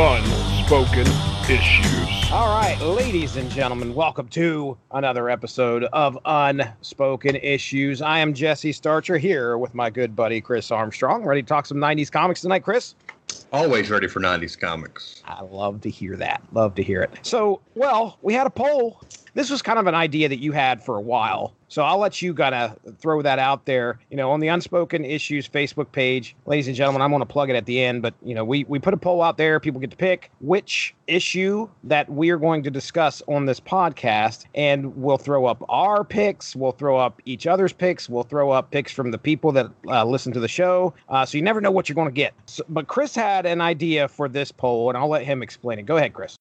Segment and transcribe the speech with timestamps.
[0.00, 1.08] Unspoken
[1.50, 2.30] Issues.
[2.30, 8.00] All right, ladies and gentlemen, welcome to another episode of Unspoken Issues.
[8.00, 11.24] I am Jesse Starcher here with my good buddy Chris Armstrong.
[11.24, 12.94] Ready to talk some 90s comics tonight, Chris?
[13.52, 15.20] Always ready for 90s comics.
[15.26, 16.42] I love to hear that.
[16.52, 17.18] Love to hear it.
[17.22, 19.00] So, well, we had a poll.
[19.34, 21.54] This was kind of an idea that you had for a while.
[21.68, 23.98] So I'll let you kind of throw that out there.
[24.10, 27.50] You know, on the Unspoken Issues Facebook page, ladies and gentlemen, I'm going to plug
[27.50, 29.60] it at the end, but you know, we we put a poll out there.
[29.60, 34.46] People get to pick which issue that we are going to discuss on this podcast,
[34.54, 36.56] and we'll throw up our picks.
[36.56, 38.08] We'll throw up each other's picks.
[38.08, 40.94] We'll throw up picks from the people that uh, listen to the show.
[41.08, 42.32] Uh, so you never know what you're going to get.
[42.46, 45.86] So, but Chris had an idea for this poll, and I'll let him explain it.
[45.86, 46.38] Go ahead, Chris.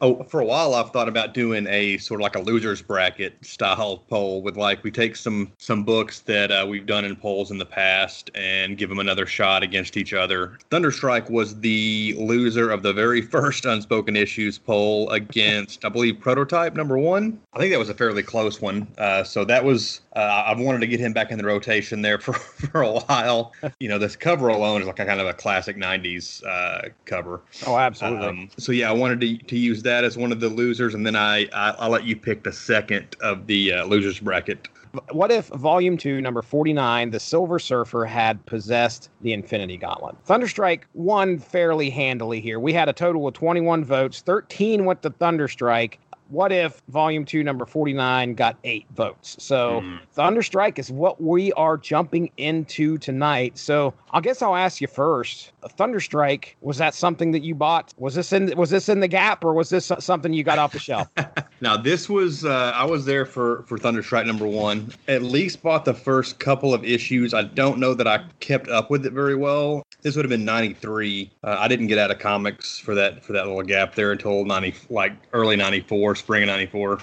[0.00, 3.42] Oh, for a while I've thought about doing a sort of like a losers bracket
[3.44, 7.50] style poll with like we take some some books that uh, we've done in polls
[7.50, 10.58] in the past and give them another shot against each other.
[10.70, 16.74] Thunderstrike was the loser of the very first unspoken issues poll against I believe prototype
[16.74, 17.40] number one.
[17.54, 18.86] I think that was a fairly close one.
[18.98, 22.18] Uh, so that was uh, I've wanted to get him back in the rotation there
[22.18, 23.52] for for a while.
[23.78, 27.42] You know, this cover alone is like a kind of a classic '90s uh, cover.
[27.66, 28.26] Oh, absolutely.
[28.26, 31.06] Um, so yeah, I wanted to to use that as one of the losers, and
[31.06, 34.68] then I, I will let you pick the second of the uh, losers bracket.
[35.10, 40.16] What if Volume Two, Number Forty Nine, the Silver Surfer had possessed the Infinity Gauntlet?
[40.26, 42.58] Thunderstrike won fairly handily here.
[42.58, 44.22] We had a total of twenty one votes.
[44.22, 49.98] Thirteen went to Thunderstrike what if volume two number 49 got eight votes so mm.
[50.16, 55.52] thunderstrike is what we are jumping into tonight so i guess i'll ask you first
[55.68, 57.94] thunderstrike was that something that you bought?
[57.96, 60.72] Was this in was this in the gap or was this something you got off
[60.72, 61.08] the shelf?
[61.62, 64.92] Now this was uh, i was there for for thunderstrike number one.
[65.08, 67.32] At least bought the first couple of issues.
[67.32, 69.82] I don't know that i kept up with it very well.
[70.02, 73.32] This would have been 93 uh, i didn't get out of comics for that for
[73.32, 77.00] that little gap there until 90 like early 94 spring of 94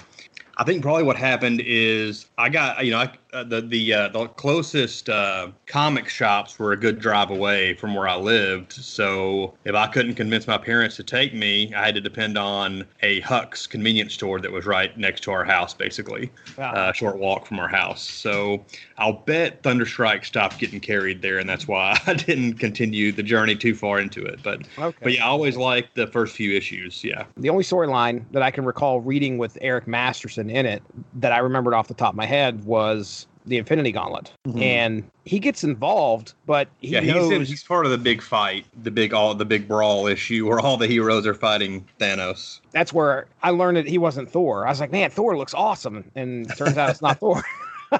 [0.56, 4.08] I think probably what happened is I got you know I, uh, the the uh,
[4.08, 8.72] the closest uh, comic shops were a good drive away from where I lived.
[8.72, 12.86] So if I couldn't convince my parents to take me, I had to depend on
[13.02, 16.72] a Huck's convenience store that was right next to our house, basically, wow.
[16.72, 18.02] Uh, short walk from our house.
[18.02, 18.64] So
[18.98, 23.56] I'll bet Thunderstrike stopped getting carried there, and that's why I didn't continue the journey
[23.56, 24.40] too far into it.
[24.44, 24.98] But okay.
[25.02, 27.02] but yeah, I always liked the first few issues.
[27.02, 27.24] Yeah.
[27.36, 30.82] The only storyline that I can recall reading with Eric Masterson in it
[31.14, 34.62] that I remembered off the top of my head was the Infinity Gauntlet, mm-hmm.
[34.62, 38.66] and he gets involved, but he yeah, knows he's, he's part of the big fight,
[38.82, 42.60] the big all the big brawl issue where all the heroes are fighting Thanos.
[42.72, 44.66] That's where I learned that he wasn't Thor.
[44.66, 47.42] I was like, man, Thor looks awesome, and turns out it's not Thor.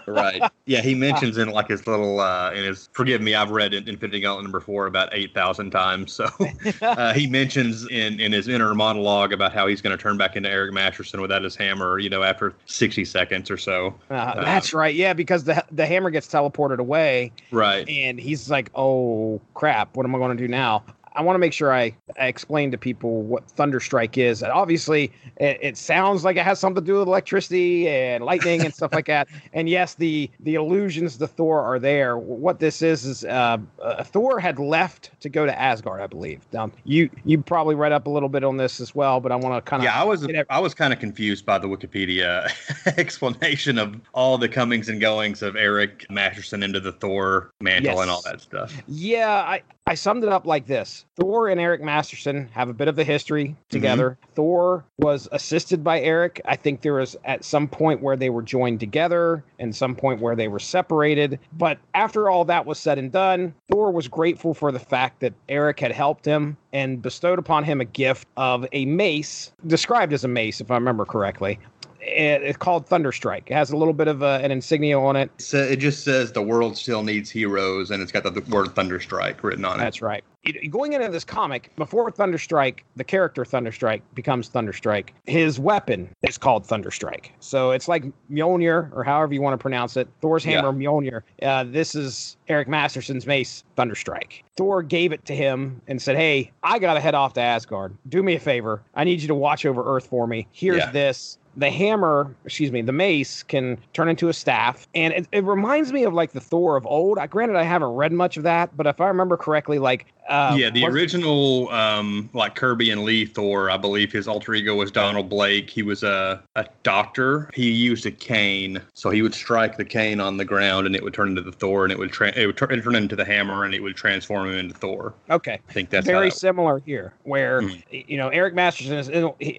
[0.07, 0.43] Right.
[0.67, 4.21] Yeah, he mentions in like his little uh in his forgive me, I've read Infinity
[4.21, 6.13] Gauntlet number four about eight thousand times.
[6.13, 6.27] So
[6.83, 10.37] uh, he mentions in in his inner monologue about how he's going to turn back
[10.37, 13.95] into Eric Masterson without his hammer, you know, after sixty seconds or so.
[14.11, 14.95] Uh, uh, that's right.
[14.95, 17.33] Yeah, because the the hammer gets teleported away.
[17.51, 17.89] Right.
[17.89, 19.97] And he's like, "Oh crap!
[19.97, 20.83] What am I going to do now?"
[21.17, 24.43] I want to make sure I, I, explain to people what Thunderstrike is.
[24.43, 28.63] And obviously, it, it, sounds like it has something to do with electricity and lightning
[28.65, 29.29] and stuff like that.
[29.53, 32.19] And yes, the the allusions to Thor are there.
[32.19, 36.41] What this is is uh, uh, Thor had left to go to Asgard, I believe.
[36.57, 39.37] Um, you you probably read up a little bit on this as well, but I
[39.37, 40.01] want to kind of yeah.
[40.01, 42.51] I was I was kind of confused by the Wikipedia
[42.99, 48.01] explanation of all the comings and goings of Eric Masterson into the Thor mantle yes.
[48.01, 48.83] and all that stuff.
[48.89, 52.89] Yeah, I I summed it up like this Thor and Eric Masterson have a bit
[52.89, 54.19] of a history together.
[54.21, 54.35] Mm-hmm.
[54.35, 56.41] Thor was assisted by Eric.
[56.45, 60.21] I think there was at some point where they were joined together and some point
[60.21, 61.39] where they were separated.
[61.53, 65.35] But after all that was said and done, Thor was grateful for the fact that
[65.49, 70.25] Eric had helped him and bestowed upon him a gift of a mace, described as
[70.25, 71.59] a mace, if I remember correctly,
[72.07, 73.45] it's called Thunderstrike.
[73.47, 75.31] It has a little bit of a, an insignia on it.
[75.39, 78.69] So it just says the world still needs heroes, and it's got the, the word
[78.69, 79.83] Thunderstrike written on it.
[79.83, 80.25] That's right.
[80.71, 85.11] Going into this comic, before Thunderstrike, the character Thunderstrike becomes Thunderstrike.
[85.25, 87.31] His weapon is called Thunderstrike.
[87.41, 90.09] So it's like Mjolnir, or however you want to pronounce it.
[90.21, 90.89] Thor's hammer, yeah.
[90.89, 91.23] Mjolnir.
[91.43, 94.43] Uh, this is Eric Masterson's mace, Thunderstrike.
[94.57, 97.97] Thor gave it to him and said, "Hey, I gotta head off to Asgard.
[98.09, 98.83] Do me a favor.
[98.95, 100.47] I need you to watch over Earth for me.
[100.53, 100.91] Here's yeah.
[100.91, 104.89] this the hammer, excuse me, the mace can turn into a staff.
[104.95, 107.19] And it, it reminds me of like the Thor of old.
[107.19, 110.57] I, granted, I haven't read much of that, but if I remember correctly, like uh,
[110.59, 114.91] yeah, the original, um, like Kirby and Lee Thor, I believe his alter ego was
[114.91, 115.69] Donald Blake.
[115.69, 117.51] He was a, a doctor.
[117.53, 121.03] He used a cane, so he would strike the cane on the ground, and it
[121.03, 123.25] would turn into the Thor, and it would tra- it would turn, turn into the
[123.25, 125.13] hammer, and it would transform him into Thor.
[125.29, 125.61] Okay.
[125.69, 128.09] I think that's very that- similar here, where Mhm.
[128.09, 129.11] you know Eric Masterson is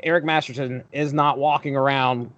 [0.04, 1.85] Eric Masterson is not walking around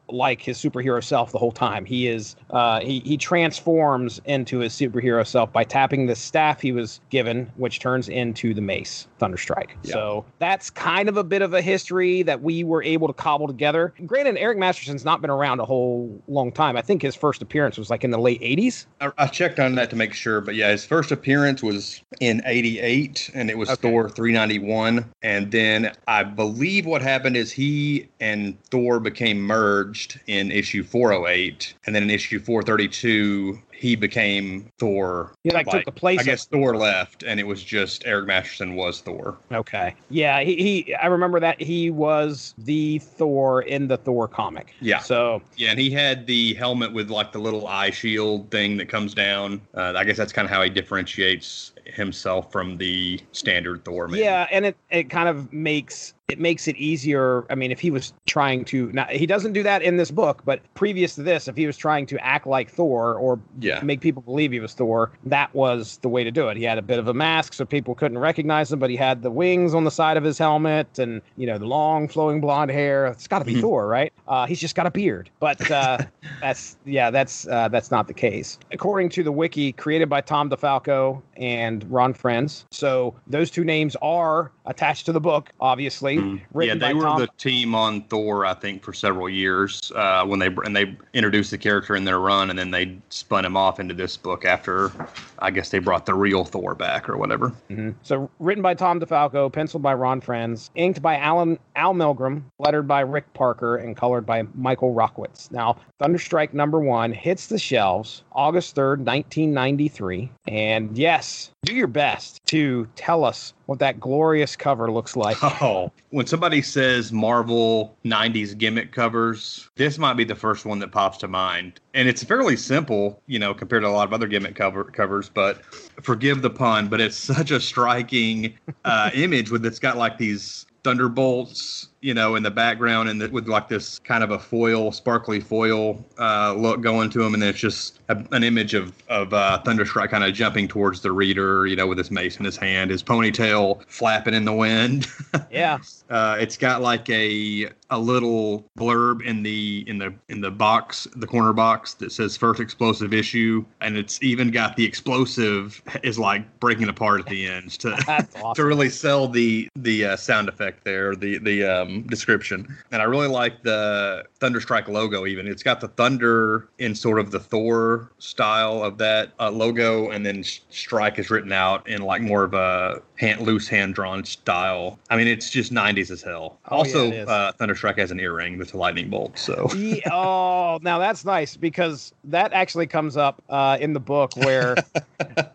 [0.10, 1.86] like his superhero self the whole time.
[1.86, 6.72] He is uh, he he transforms into his superhero self by tapping the staff he
[6.72, 9.70] was given, which turns into the mace Thunderstrike.
[9.84, 9.94] Yeah.
[9.94, 13.48] So that's kind of a bit of a history that we were able to cobble
[13.48, 13.94] together.
[14.06, 16.78] Granted, Eric Masterson's not been around a whole long time.
[16.78, 18.86] I think his first appearance was like in the late '80s.
[19.02, 22.42] I, I checked on that to make sure, but yeah, his first appearance was in
[22.46, 23.90] '88, and it was Okay.
[23.90, 25.06] Thor 391.
[25.22, 31.74] And then I believe what happened is he and Thor became merged in issue 408,
[31.86, 35.34] and then in issue 432 he became Thor.
[35.44, 36.20] He like, took the place.
[36.20, 39.38] I guess Thor left, and it was just Eric Masterson was Thor.
[39.52, 39.94] Okay.
[40.10, 44.74] Yeah, he, he I remember that he was the Thor in the Thor comic.
[44.82, 45.00] Yeah.
[45.00, 48.90] So Yeah, and he had the helmet with like the little eye shield thing that
[48.90, 49.62] comes down.
[49.76, 54.08] Uh, I guess that's kind of how he differentiates himself from the standard Thor.
[54.08, 54.24] Maybe.
[54.24, 57.46] yeah, and it, it kind of makes it makes it easier.
[57.50, 60.42] I mean, if he was trying to now he doesn't do that in this book,
[60.44, 63.82] but previous to this, if he was trying to act like Thor or Yeah.
[63.82, 66.58] make people believe he was Thor, that was the way to do it.
[66.58, 69.22] He had a bit of a mask so people couldn't recognize him, but he had
[69.22, 72.72] the wings on the side of his helmet and you know the long flowing blonde
[72.72, 73.06] hair.
[73.08, 73.62] It's got to be Mhm.
[73.62, 74.12] Thor, right?
[74.28, 76.00] Uh, he's just got a beard, but uh,
[76.42, 78.60] that's yeah, that's uh, that's not the case.
[78.74, 83.96] According to the wiki created by Tom DeFalco and Ron Frenz, so those two names
[84.02, 86.18] are attached to the book, obviously.
[86.18, 86.42] Mm.
[86.62, 90.40] Yeah, they were Tom- the team on Thor, I think, for several years uh, when
[90.40, 93.80] they and they introduced the character in their run, and then they spun him off
[93.80, 94.92] into this book after,
[95.40, 97.54] I guess they brought the real Thor back or whatever.
[97.70, 97.96] Mhm.
[98.04, 102.88] So written by Tom DeFalco, penciled by Ron Frenz, inked by Alan Al Milgrom, lettered
[102.88, 105.52] by Rick Parker, and colored by Michael Rockwitz.
[105.52, 110.30] Now, Thunderstrike number one hits the shelves August 3rd, 1993.
[110.48, 115.38] And yes, do your best to tell us what that glorious cover looks like.
[115.60, 120.92] Oh, when somebody says Marvel 90s gimmick covers, this might be the first one that
[120.92, 121.80] pops to mind.
[121.96, 125.30] And it's fairly simple, you know, compared to a lot of other gimmick cover covers,
[125.30, 125.64] but
[126.04, 128.54] forgive the pun, but it's such a striking
[128.86, 133.30] uh, image with it's got like these thunderbolts, you know, in the background and the,
[133.30, 137.34] with like this kind of a foil, sparkly foil uh, look going to him.
[137.34, 141.02] And then it's just a, an image of, of uh, Thunderstrike kind of jumping towards
[141.02, 144.54] the reader, you know, with his mace in his hand, his ponytail flapping in the
[144.54, 145.08] wind.
[145.52, 145.80] Yeah.
[146.10, 151.08] Uh, it's got like a a little blurb in the in the in the box,
[151.16, 156.20] the corner box that says first explosive issue, and it's even got the explosive is
[156.20, 160.50] like breaking apart at the end to That's to really sell the the uh, sound
[160.50, 162.78] effect there, the the um, description.
[162.92, 165.26] And I really like the Thunderstrike logo.
[165.26, 170.10] Even it's got the thunder in sort of the Thor style of that uh, logo,
[170.12, 174.24] and then strike is written out in like more of a hand, loose hand drawn
[174.24, 175.00] style.
[175.10, 176.60] I mean, it's just 90s as hell.
[176.70, 177.28] Oh, also, is.
[177.28, 179.38] uh, Thunderstrike has an earring that's a lightning bolt.
[179.38, 184.36] So Ye- oh, now that's nice because that actually comes up uh, in the book
[184.38, 184.76] where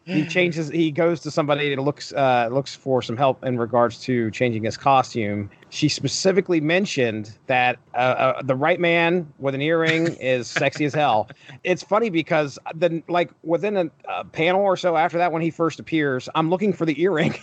[0.05, 0.69] he changes.
[0.69, 4.65] He goes to somebody that looks uh, looks for some help in regards to changing
[4.65, 5.51] his costume.
[5.73, 10.93] She specifically mentioned that uh, uh, the right man with an earring is sexy as
[10.93, 11.31] hell.
[11.65, 15.51] It's funny because then, like within a, a panel or so after that, when he
[15.51, 17.35] first appears, I'm looking for the earring,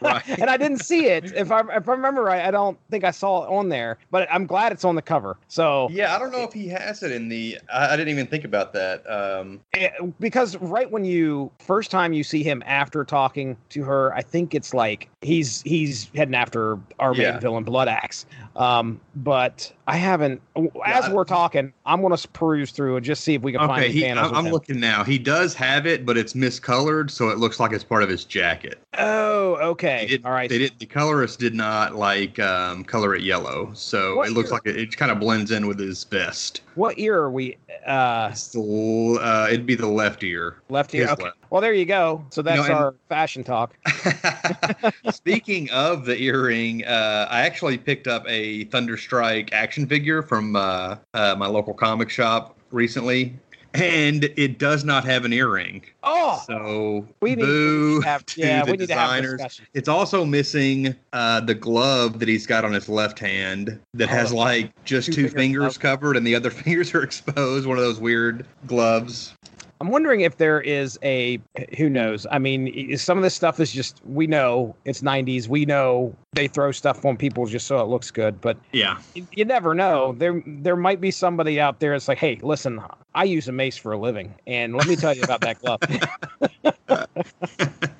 [0.00, 0.22] Right.
[0.38, 1.32] and I didn't see it.
[1.32, 4.28] If I if I remember right, I don't think I saw it on there, but
[4.30, 5.36] I'm glad it's on the cover.
[5.48, 7.58] So yeah, I don't know if he has it in the.
[7.72, 9.02] I, I didn't even think about that.
[9.10, 9.90] Um, Eh,
[10.20, 14.54] because right when you first time you see him after talking to her, I think
[14.54, 17.40] it's like he's he's heading after our main Yeah.
[17.64, 18.26] Blood Axe.
[18.56, 20.40] Um, but I haven't.
[20.84, 23.82] As I- we're talking, I'm gonna peruse through and just see if we can find
[23.82, 24.08] Okay, any he.
[24.08, 25.04] I'm, I'm looking now.
[25.04, 28.24] He does have it, but it's miscolored, so it looks like it's part of his
[28.24, 28.78] jacket.
[28.98, 30.18] Oh, okay.
[30.24, 30.48] All right.
[30.48, 30.78] They did.
[30.78, 34.54] The colorist did not like um, color it yellow, so What it looks year?
[34.64, 36.62] like it, it kind of blends in with his vest.
[36.74, 37.56] What ear are we?
[37.86, 40.58] Uh, the uh, it'd be the left ear.
[40.68, 41.08] left ear.
[41.10, 41.24] Okay.
[41.24, 41.36] left.
[41.50, 42.24] Well, there you go.
[42.30, 43.74] So that's and- our fashion talk.
[45.12, 50.96] Speaking of the earring, uh, I actually picked up a Thunderstrike action figure from uh,
[51.14, 53.36] uh, my local comic shop recently,
[53.74, 55.82] and it does not have an earring.
[56.02, 58.24] Oh, So we need to have.
[58.26, 59.32] to Yeah, we need to have designers.
[59.32, 59.66] discussion.
[59.74, 64.12] It's also missing uh, the glove that he's got on his left hand that Oh,
[64.12, 67.66] has like just two two, finger fingers covered and the other fingers are exposed.
[67.66, 69.34] One of those weird gloves.
[69.80, 71.40] I'm wondering if there is a
[71.76, 72.26] who knows.
[72.30, 75.48] I mean, some of this stuff is just we know it's 90s.
[75.48, 79.26] We know they throw stuff on people just so it looks good, but yeah, you,
[79.32, 80.14] you never know.
[80.16, 82.80] There there might be somebody out there that's like, hey, listen,
[83.14, 85.80] I use a mace for a living, and let me tell you about that glove.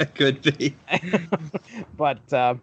[0.15, 0.75] Could be,
[1.97, 2.33] but.
[2.33, 2.55] Uh,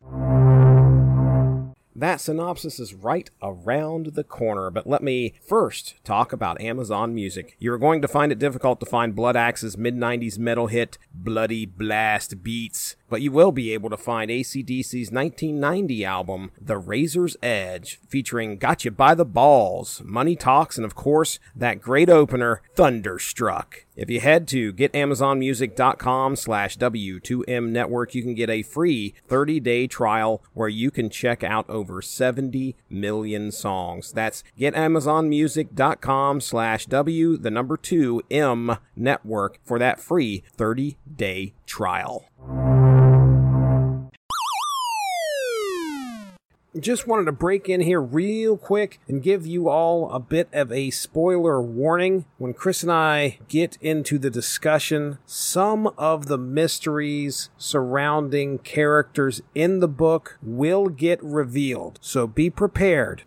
[1.94, 7.56] that synopsis is right around the corner, but let me first talk about Amazon Music.
[7.60, 11.68] You're going to find it difficult to find Blood Axe's mid 90s metal hit, Bloody
[11.68, 18.00] Blast Beats, but you will be able to find ACDC's 1990 album, The Razor's Edge,
[18.08, 23.86] featuring Gotcha by the Balls, Money Talks, and of course, that great opener, Thunderstruck.
[23.98, 29.88] If you head to getamazonmusic.com slash W2M network, you can get a free 30 day
[29.88, 34.14] trial where you can check out over 70 million songs.
[34.14, 42.26] That's getamazonmusic.com slash W, the number 2 M network for that free 30 day trial.
[46.80, 50.72] Just wanted to break in here real quick and give you all a bit of
[50.72, 52.26] a spoiler warning.
[52.38, 59.80] When Chris and I get into the discussion, some of the mysteries surrounding characters in
[59.80, 62.00] the book will get revealed.
[62.02, 63.24] So be prepared.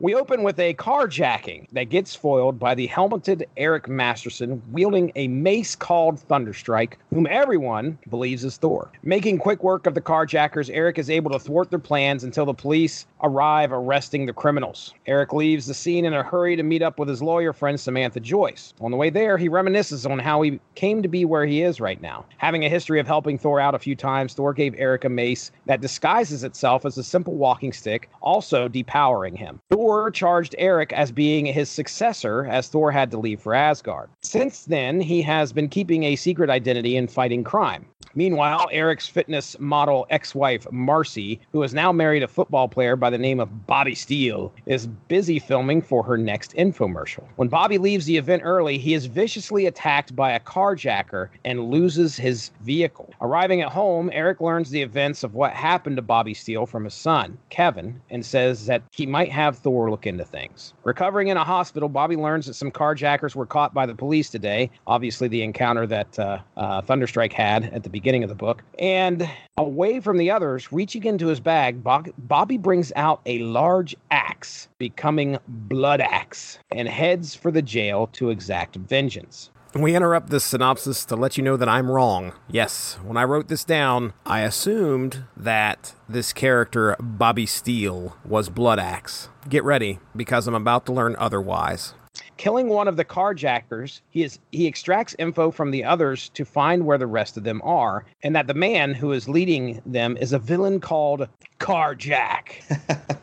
[0.00, 5.26] We open with a carjacking that gets foiled by the helmeted Eric Masterson wielding a
[5.26, 8.92] mace called Thunderstrike, whom everyone believes is Thor.
[9.02, 12.54] Making quick work of the carjackers, Eric is able to thwart their plans until the
[12.54, 14.94] police arrive arresting the criminals.
[15.08, 18.20] Eric leaves the scene in a hurry to meet up with his lawyer friend Samantha
[18.20, 18.74] Joyce.
[18.80, 21.80] On the way there, he reminisces on how he came to be where he is
[21.80, 22.24] right now.
[22.36, 25.50] Having a history of helping Thor out a few times, Thor gave Eric a mace
[25.66, 29.60] that disguises itself as a simple walking stick, also depowering him.
[29.70, 34.10] Thor Thor charged Eric as being his successor, as Thor had to leave for Asgard.
[34.20, 37.86] Since then, he has been keeping a secret identity and fighting crime.
[38.14, 43.10] Meanwhile, Eric's fitness model ex wife, Marcy, who is now married a football player by
[43.10, 47.24] the name of Bobby Steele, is busy filming for her next infomercial.
[47.36, 52.16] When Bobby leaves the event early, he is viciously attacked by a carjacker and loses
[52.16, 53.14] his vehicle.
[53.20, 56.94] Arriving at home, Eric learns the events of what happened to Bobby Steele from his
[56.94, 60.74] son, Kevin, and says that he might have Thor look into things.
[60.84, 64.70] Recovering in a hospital, Bobby learns that some carjackers were caught by the police today.
[64.86, 68.62] Obviously, the encounter that uh, uh, Thunderstrike had at the beginning of the book.
[68.78, 74.68] And away from the others, reaching into his bag, Bobby brings out a large axe,
[74.78, 79.50] becoming Blood Axe, and heads for the jail to exact vengeance.
[79.74, 82.32] We interrupt this synopsis to let you know that I'm wrong.
[82.50, 88.78] Yes, when I wrote this down, I assumed that this character, Bobby Steele, was Blood
[88.78, 89.28] Axe.
[89.46, 91.92] Get ready, because I'm about to learn otherwise.
[92.38, 96.86] Killing one of the carjackers, he is he extracts info from the others to find
[96.86, 100.32] where the rest of them are, and that the man who is leading them is
[100.32, 101.28] a villain called
[101.60, 102.62] Carjack.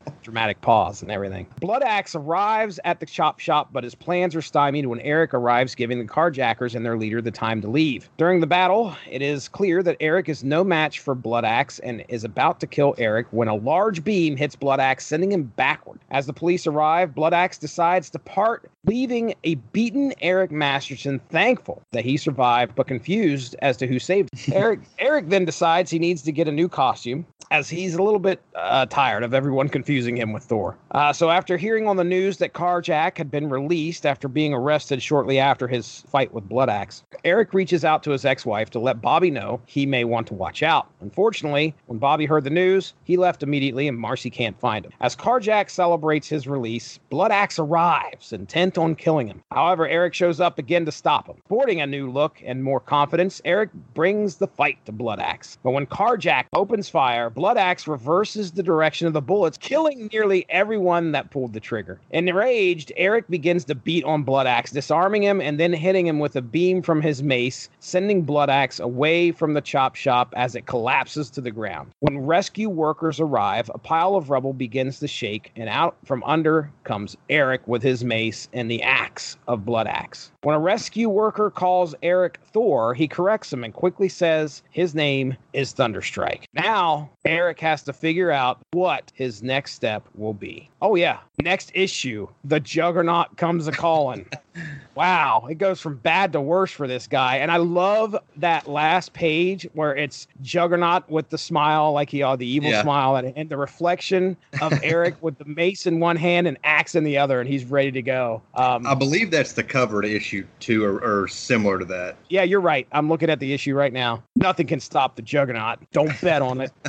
[0.25, 1.45] dramatic pause and everything.
[1.61, 5.75] Blood Axe arrives at the chop shop, but his plans are stymied when Eric arrives,
[5.75, 8.09] giving the carjackers and their leader the time to leave.
[8.17, 12.03] During the battle, it is clear that Eric is no match for Blood Axe and
[12.09, 15.99] is about to kill Eric when a large beam hits Blood Axe, sending him backward.
[16.09, 21.83] As the police arrive, Blood Axe decides to part, leaving a beaten Eric Masterson thankful
[21.91, 24.53] that he survived, but confused as to who saved him.
[24.57, 28.19] Eric Eric then decides he needs to get a new costume, as he's a little
[28.19, 30.77] bit uh, tired of everyone confusing him with Thor.
[30.91, 35.01] Uh, so after hearing on the news that Carjack had been released after being arrested
[35.01, 39.01] shortly after his fight with Blood Axe, Eric reaches out to his ex-wife to let
[39.01, 40.87] Bobby know he may want to watch out.
[41.01, 44.91] Unfortunately, when Bobby heard the news, he left immediately and Marcy can't find him.
[45.01, 49.43] As Carjack celebrates his release, Blood Axe arrives, intent on killing him.
[49.51, 51.37] However, Eric shows up again to stop him.
[51.45, 55.57] Sporting a new look and more confidence, Eric brings the fight to Blood Axe.
[55.63, 60.45] But when Carjack opens fire, Blood Axe reverses the direction of the bullets, killing nearly
[60.49, 61.99] everyone that pulled the trigger.
[62.11, 66.35] Enraged, Eric begins to beat on Blood Axe, disarming him and then hitting him with
[66.35, 70.65] a beam from his mace, sending Blood Axe away from the chop shop as it
[70.65, 71.91] collapses to the ground.
[71.99, 76.71] When rescue workers arrive, a pile of rubble begins to shake, and out from under
[76.83, 80.31] comes Eric with his mace and the axe of Blood Axe.
[80.41, 85.35] When a rescue worker calls Eric Thor, he corrects him and quickly says his name
[85.53, 86.43] is Thunderstrike.
[86.53, 90.69] Now, Eric has to figure out what his next step will be.
[90.81, 91.19] Oh, yeah.
[91.39, 94.27] Next issue The Juggernaut Comes a Calling.
[94.95, 97.37] wow, it goes from bad to worse for this guy.
[97.37, 102.39] And I love that last page where it's Juggernaut with the smile, like he had
[102.39, 102.81] the evil Yeah.
[102.83, 106.95] smile, and, and the reflection of Eric with the mace in one hand and axe
[106.95, 108.41] in the other, and he's ready to go.
[108.55, 112.15] Um, I believe that's the cover to issue two or, or similar to that.
[112.29, 112.87] yeah, you're right.
[112.93, 114.23] I'm looking at the issue right now.
[114.37, 115.79] Nothing can stop the Juggernaut.
[115.91, 116.71] Don't bet on it.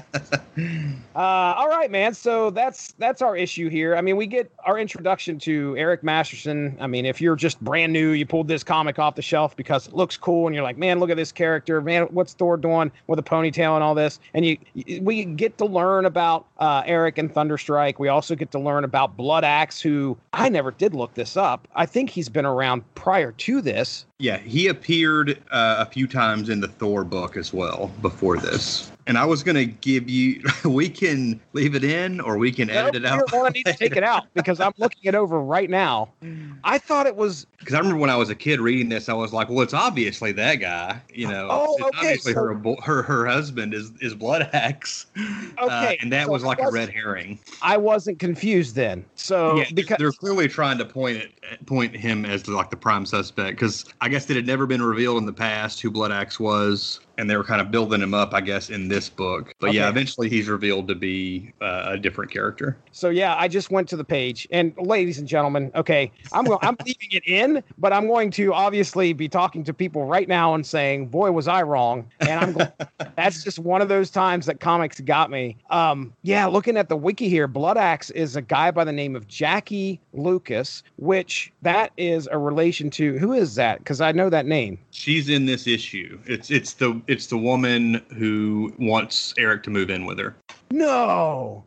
[1.14, 2.12] Uh, all right, man.
[2.14, 3.96] So that's that's our issue here.
[3.96, 6.76] I mean, we get our introduction to Eric Masterson.
[6.80, 9.86] I mean, if you're just brand new, you pulled this comic off the shelf because
[9.86, 11.80] it looks cool, and you're like, man, look at this character.
[11.80, 14.18] Man, what's Thor doing with a ponytail and all this?
[14.34, 14.58] And you,
[15.00, 17.98] we get to learn about uh, Eric and Thunderstrike.
[17.98, 21.68] We also get to learn about Blood Axe, who I never did look this up.
[21.74, 24.06] I think he's been around prior to this.
[24.18, 28.90] Yeah, he appeared uh, a few times in the Thor book as well before this.
[29.08, 32.68] And I was going to give you, we can leave it in or we can
[32.70, 33.28] edit it out.
[33.28, 36.10] To need to take it out because I'm looking it over right now.
[36.64, 39.12] I thought it was Because I remember when I was a kid reading this, I
[39.12, 41.00] was like, well, it's obviously that guy.
[41.12, 45.06] You know, Oh, it's okay, obviously so- her, her her husband is, is Blood Axe.
[45.16, 47.38] Uh, Okay, and that so was like a red herring.
[47.62, 49.04] I wasn't confused then.
[49.14, 53.06] So yeah, because they're clearly trying to point it, point him as like the prime
[53.06, 56.38] suspect because I guess it had never been revealed in the past who Blood Axe
[56.40, 59.54] was, and they were kind of building him up, I guess, in this book.
[59.60, 62.76] But yeah, eventually he's revealed to be uh, a different character.
[62.92, 66.58] so yeah, I just went to the page and ladies and gentlemen, okay, I'm going
[66.62, 70.54] I'm leaving it in, but I'm going to obviously be talking to people right now
[70.54, 72.72] and saying, "Boy, was I wrong." And I'm going
[73.16, 75.56] that's just one of those times that comics got me.
[75.70, 79.16] Um yeah, looking at the wiki here, Blood Axe is a guy by the name
[79.16, 83.84] of Jackie Lukus, which that is a relation to who is that?
[83.84, 84.78] Cuz I know that name.
[84.90, 86.18] She's in this issue.
[86.26, 90.36] It's it's the it's the woman who wants Eric to move in with her.
[90.70, 91.64] No.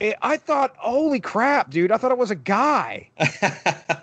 [0.00, 1.90] It- I thought, holy crap, dude!
[1.92, 3.08] I thought it was a guy.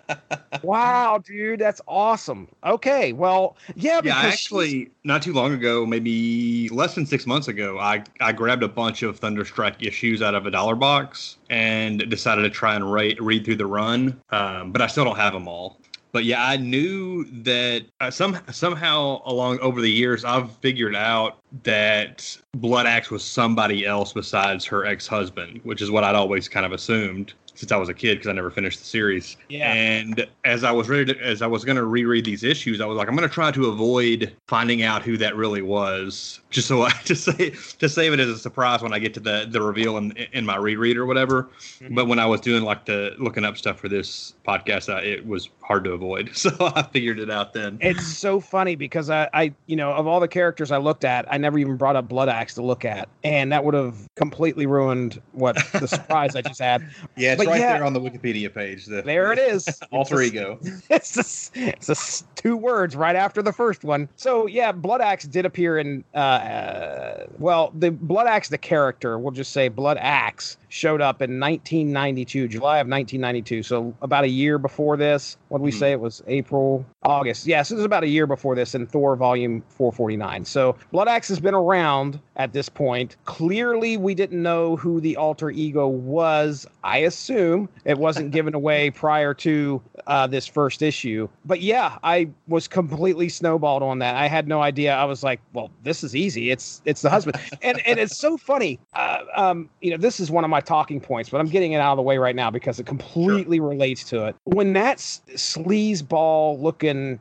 [0.64, 2.48] Wow, dude, that's awesome.
[2.64, 7.06] Okay, well, yeah, Yeah, because I she's- actually not too long ago, maybe less than
[7.08, 10.76] six months ago, I I grabbed a bunch of Thunderstrike issues out of a dollar
[10.76, 15.04] box and decided to try and ra- read through the run, um, but I still
[15.06, 15.80] don't have them all.
[16.12, 21.40] But yeah, I knew that uh, some somehow along over the years, I've figured out
[21.64, 26.50] that Blood Axe was somebody else besides her ex husband, which is what I'd always
[26.50, 29.38] kind of assumed since I was a kid because I never finished the series.
[29.48, 29.72] Yeah.
[29.72, 32.88] And as I was ready to, as I was going to reread these issues, I
[32.88, 36.68] was like, I'm going to try to avoid finding out who that really was, just
[36.68, 39.46] so I to say to save it as a surprise when I get to the
[39.48, 41.50] the reveal in in my reread or whatever.
[41.80, 41.94] Mhm.
[41.94, 45.28] But when I was doing like the looking up stuff for this podcast, I, it
[45.28, 47.78] was hard to avoid, so I figured it out then.
[47.80, 51.32] it's so funny because I, I, you know, of all the characters I looked at,
[51.32, 54.66] I never even brought up Blood Axe to look at, and that would have completely
[54.66, 56.82] ruined what the surprise I just had.
[57.16, 57.74] Yeah, it's But right yeah.
[57.74, 58.86] there on the Wikipedia page.
[58.86, 59.68] The, There it is.
[59.92, 60.60] Alter It's a- ego.
[60.90, 64.10] it's just, it's just two words right after the first one.
[64.16, 66.04] So yeah, Blood Axe did appear in.
[66.14, 71.22] Uh, uh, well, the Blood Axe, the character, we'll just say Blood Axe, showed up
[71.22, 73.62] in 1992, July of 1992.
[73.62, 75.36] So about a year before this.
[75.50, 75.80] What did we Mhm.
[75.80, 75.92] say?
[75.92, 77.46] It was April, August.
[77.46, 80.46] Yes, it was about a year before this in Thor Volume 449.
[80.46, 83.18] So Blood Axe has been around at this point.
[83.26, 86.66] Clearly, we didn't know who the alter ego was.
[86.86, 91.28] I assume it wasn't given away prior to uh, this first issue.
[91.46, 94.16] But yeah, I was completely snowballed on that.
[94.16, 94.96] I had no idea.
[94.96, 96.50] I was like, well, this is easy.
[96.50, 98.80] It's it's the husband, and and it's so funny.
[98.94, 101.78] Uh, um, you know, this is one of my talking points, but I'm getting it
[101.78, 104.36] out of the way right now because it completely relates to it.
[104.46, 107.20] When that sleazeball looking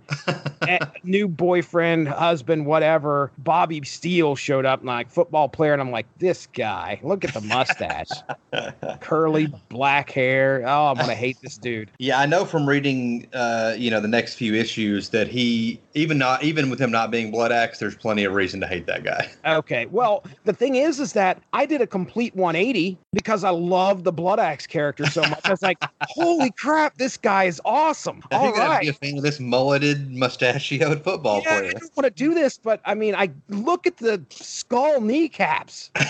[1.04, 6.46] new boyfriend, husband, whatever, Bobby Steele showed up, like football player, and I'm like, this
[6.46, 8.10] guy, look at the mustache,
[9.00, 10.62] curly black hair.
[10.66, 11.90] Oh, I'm gonna hate this dude.
[11.98, 16.18] Yeah, I know from reading, uh, you know, the next few issues that he, even
[16.18, 19.04] not, even with him not being Blood Axe, there's plenty of reason to hate that
[19.04, 19.30] guy.
[19.46, 19.86] Okay.
[19.86, 24.12] Well, the thing is, is that I did a complete 180 because I love the
[24.12, 25.40] Blood Axe character so much.
[25.44, 28.22] I was like, holy crap, this guy is awesome.
[28.30, 28.82] I All right.
[28.82, 32.58] be a fan of this mulleted, mustachioed football Yeah, I don't want to do this,
[32.58, 35.90] but I mean, I look at the skull kneecaps.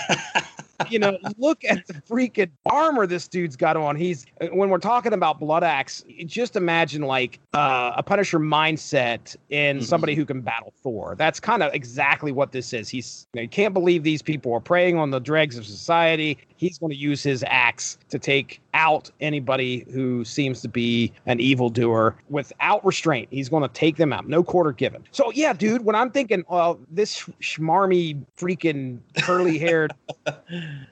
[0.88, 3.96] you know, look at the freaking armor this dude's got on.
[3.96, 9.78] He's when we're talking about Blood Axe, just imagine like uh, a Punisher mindset in
[9.78, 9.82] Mhm.
[9.84, 11.14] somebody who can battle Thor.
[11.18, 12.88] That's kind of exactly what this is.
[12.88, 16.38] He's you, know, you can't believe these people are preying on the dregs of society.
[16.56, 21.40] He's going to use his axe to take out anybody who seems to be an
[21.40, 23.28] evildoer without restraint.
[23.30, 25.02] He's going to take them out, no quarter given.
[25.10, 29.92] So yeah, dude, when I'm thinking, well, this schmarmy freaking curly haired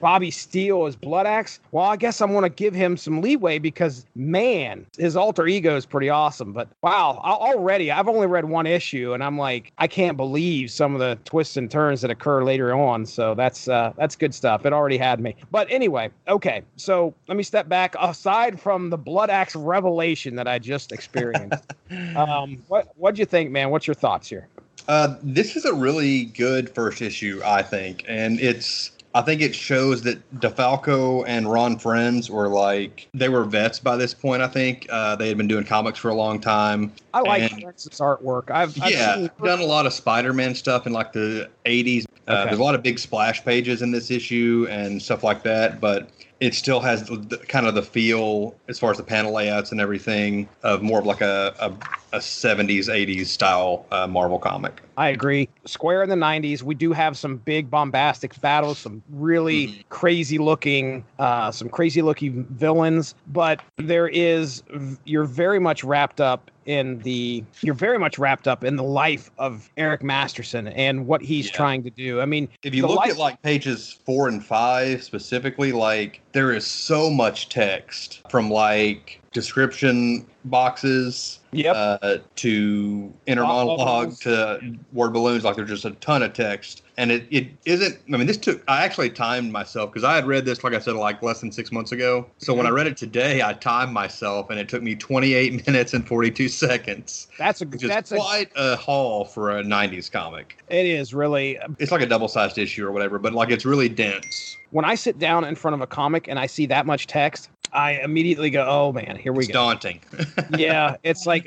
[0.01, 1.61] Bobby Steele as Blood Axe.
[1.73, 5.77] Well, I guess I'm going to give him some leeway because, man, his alter ego
[5.77, 6.53] is pretty awesome.
[6.53, 10.95] But wow, already, I've only read one issue and I'm like, I can't believe some
[10.95, 13.07] of the twists and turns that occur later on.
[13.07, 14.65] So that's uh, that's good stuff.
[14.67, 15.37] It already had me.
[15.51, 16.63] But anyway, okay.
[16.77, 17.95] So let me step back.
[18.01, 21.73] Aside from the Blood Axe revelation that I just experienced,
[22.17, 23.71] um, what what'd you think, man?
[23.71, 24.49] What's your thoughts here?
[24.87, 29.55] Uh, this is a really good first issue, I think, and it's I think it
[29.55, 34.43] shows that DeFalco and Ron Frenz were like they were vets by this point.
[34.43, 36.93] I think uh, they had been doing comics for a long time.
[37.15, 38.51] I like Frenz's artwork.
[38.51, 39.31] I've, I've yeah seen...
[39.43, 42.05] done a lot of Spider-Man stuff in like the '80s.
[42.29, 42.45] Uh, okay.
[42.45, 46.11] There's a lot of big splash pages in this issue and stuff like that, but
[46.41, 49.81] it still has the, kind of the feel as far as the panel layouts and
[49.81, 55.09] everything of more of like a, a, a 70s 80s style uh, marvel comic i
[55.09, 59.81] agree square in the 90s we do have some big bombastic battles some really mm-hmm.
[59.89, 64.63] crazy looking uh, some crazy looking villains but there is
[65.05, 69.31] you're very much wrapped up in the you're very much wrapped up in the life
[69.39, 71.53] of Eric Masterson and what he's yeah.
[71.53, 72.21] trying to do.
[72.21, 76.53] I mean, if you look life- at like pages 4 and 5 specifically like there
[76.53, 81.75] is so much text from like description boxes yep.
[81.77, 86.83] uh, to inner monologue to word balloons like there's just a ton of text.
[86.97, 90.27] And it, it isn't i mean this took i actually timed myself because i had
[90.27, 92.27] read this like i said like less than six months ago.
[92.39, 92.59] So mm-hmm.
[92.59, 96.07] when i read it today i timed myself and it took me 28 minutes and
[96.07, 100.59] 42 seconds that's a that's quite a, a haul for a 90s comic.
[100.69, 104.57] It is really it's like a double-sized issue or whatever but like it's really dense.
[104.71, 107.49] When I sit down in front of a comic and I see that much text,
[107.73, 110.01] I immediately go, "Oh man, here we it's go." Daunting.
[110.59, 111.47] yeah, it's like,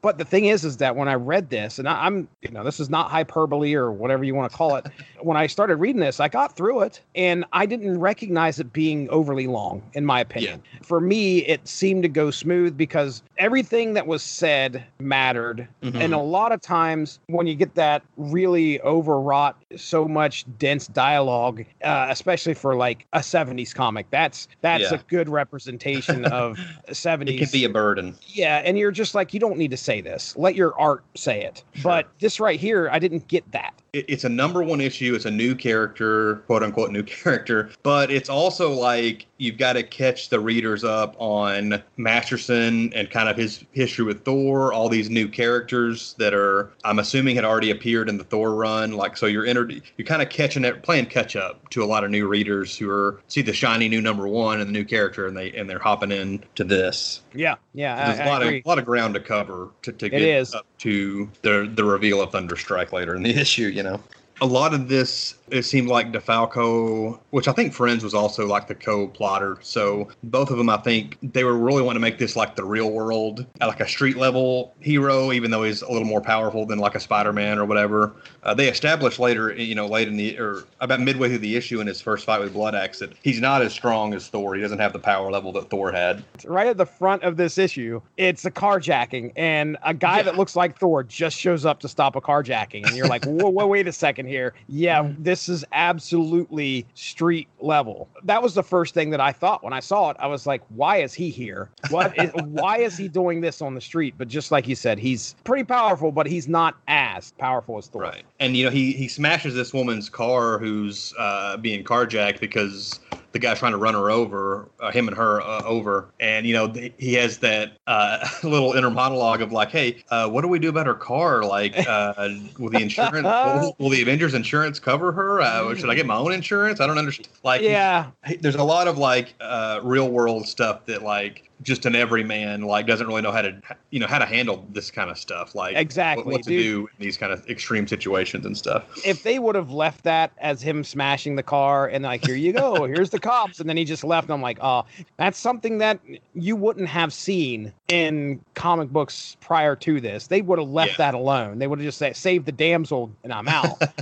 [0.00, 2.64] but the thing is, is that when I read this, and I, am you know,
[2.64, 4.86] this is not hyperbole or whatever you want to call it.
[5.20, 9.08] when I started reading this, I got through it, and I didn't recognize it being
[9.10, 10.62] overly long, in my opinion.
[10.72, 10.80] Yeah.
[10.82, 16.00] For me, it seemed to go smooth because everything that was said mattered, mm-hmm.
[16.00, 21.64] and a lot of times when you get that really overwrought, so much dense dialogue,
[21.82, 24.94] uh, especially for like a '70s comic, that's that's yeah.
[24.94, 26.58] a good representation of
[26.88, 27.28] 70s.
[27.28, 28.16] It can be a burden.
[28.26, 30.36] Yeah, and you're just like, you don't need to say this.
[30.36, 31.64] Let your art say it.
[31.74, 31.82] Sure.
[31.82, 35.14] But this right here, I didn't get that it's a number one issue.
[35.14, 37.70] It's a new character, quote unquote, new character.
[37.82, 43.28] But it's also like you've got to catch the readers up on Masterson and kind
[43.28, 47.70] of his history with Thor, all these new characters that are, I'm assuming, had already
[47.70, 48.92] appeared in the Thor run.
[48.92, 52.02] Like, so you're entered, you're kind of catching it, playing catch up to a lot
[52.04, 55.26] of new readers who are see the shiny new number one and the new character,
[55.26, 57.20] and they and they're hopping in to this.
[57.34, 58.06] Yeah, yeah.
[58.06, 60.66] There's I, a lot of a lot of ground to cover to, to get up
[60.82, 63.68] to the the reveal of Thunderstrike later in the issue.
[63.68, 64.00] You know
[64.42, 68.68] a lot of this it seemed like DeFalco, which I think Frenz was also like
[68.68, 69.58] the co-plotter.
[69.60, 72.64] So both of them, I think they were really wanting to make this like the
[72.64, 76.78] real world, like a street level hero, even though he's a little more powerful than
[76.78, 78.14] like a Spider-Man or whatever.
[78.42, 81.80] Uh, they established later, you know, late in the or about midway through the issue
[81.80, 84.54] in his first fight with Blood Axe that he's not as strong as Thor.
[84.54, 86.24] He doesn't have the power level that Thor had.
[86.46, 90.22] Right at the front of this issue, it's a carjacking, and a guy yeah.
[90.22, 93.50] that looks like Thor just shows up to stop a carjacking, and you're like, whoa,
[93.50, 94.54] whoa, wait a second here.
[94.68, 98.08] Yeah, this is absolutely street level.
[98.24, 100.16] That was the first thing that I thought when I saw it.
[100.18, 101.70] I was like, why is he here?
[101.90, 104.14] What is why is he doing this on the street?
[104.16, 108.02] But just like you said, he's pretty powerful, but he's not as powerful as Thor.
[108.02, 108.24] Right.
[108.40, 113.00] And you know, he he smashes this woman's car who's uh, being carjacked because
[113.32, 116.54] the guy trying to run her over, uh, him and her uh, over, and you
[116.54, 120.48] know th- he has that uh, little inner monologue of like, "Hey, uh, what do
[120.48, 121.44] we do about her car?
[121.44, 125.40] Like, uh, will the insurance, will, will, the Avengers insurance cover her?
[125.40, 126.80] Uh, should I get my own insurance?
[126.80, 129.34] I don't understand." Like, yeah, there's a lot of like
[129.82, 134.00] real world stuff that like just an everyman like doesn't really know how to you
[134.00, 136.80] know how to handle this kind of stuff like exactly what, what to Dude, do
[136.98, 138.84] in these kind of extreme situations and stuff.
[139.04, 142.52] If they would have left that as him smashing the car and like here you
[142.52, 144.84] go here's the cops and then he just left i'm like oh
[145.16, 146.00] that's something that
[146.34, 150.28] you wouldn't have seen in comic books prior to this.
[150.28, 150.96] They would have left yeah.
[150.98, 151.58] that alone.
[151.58, 153.80] They would have just said save the damsel and i'm out.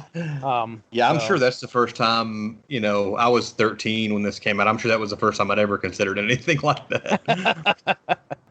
[0.42, 1.26] Um, yeah i'm so.
[1.26, 4.66] sure that's the first time you know i was 13 when this came out.
[4.66, 7.49] I'm sure that was the first time i'd ever considered anything like that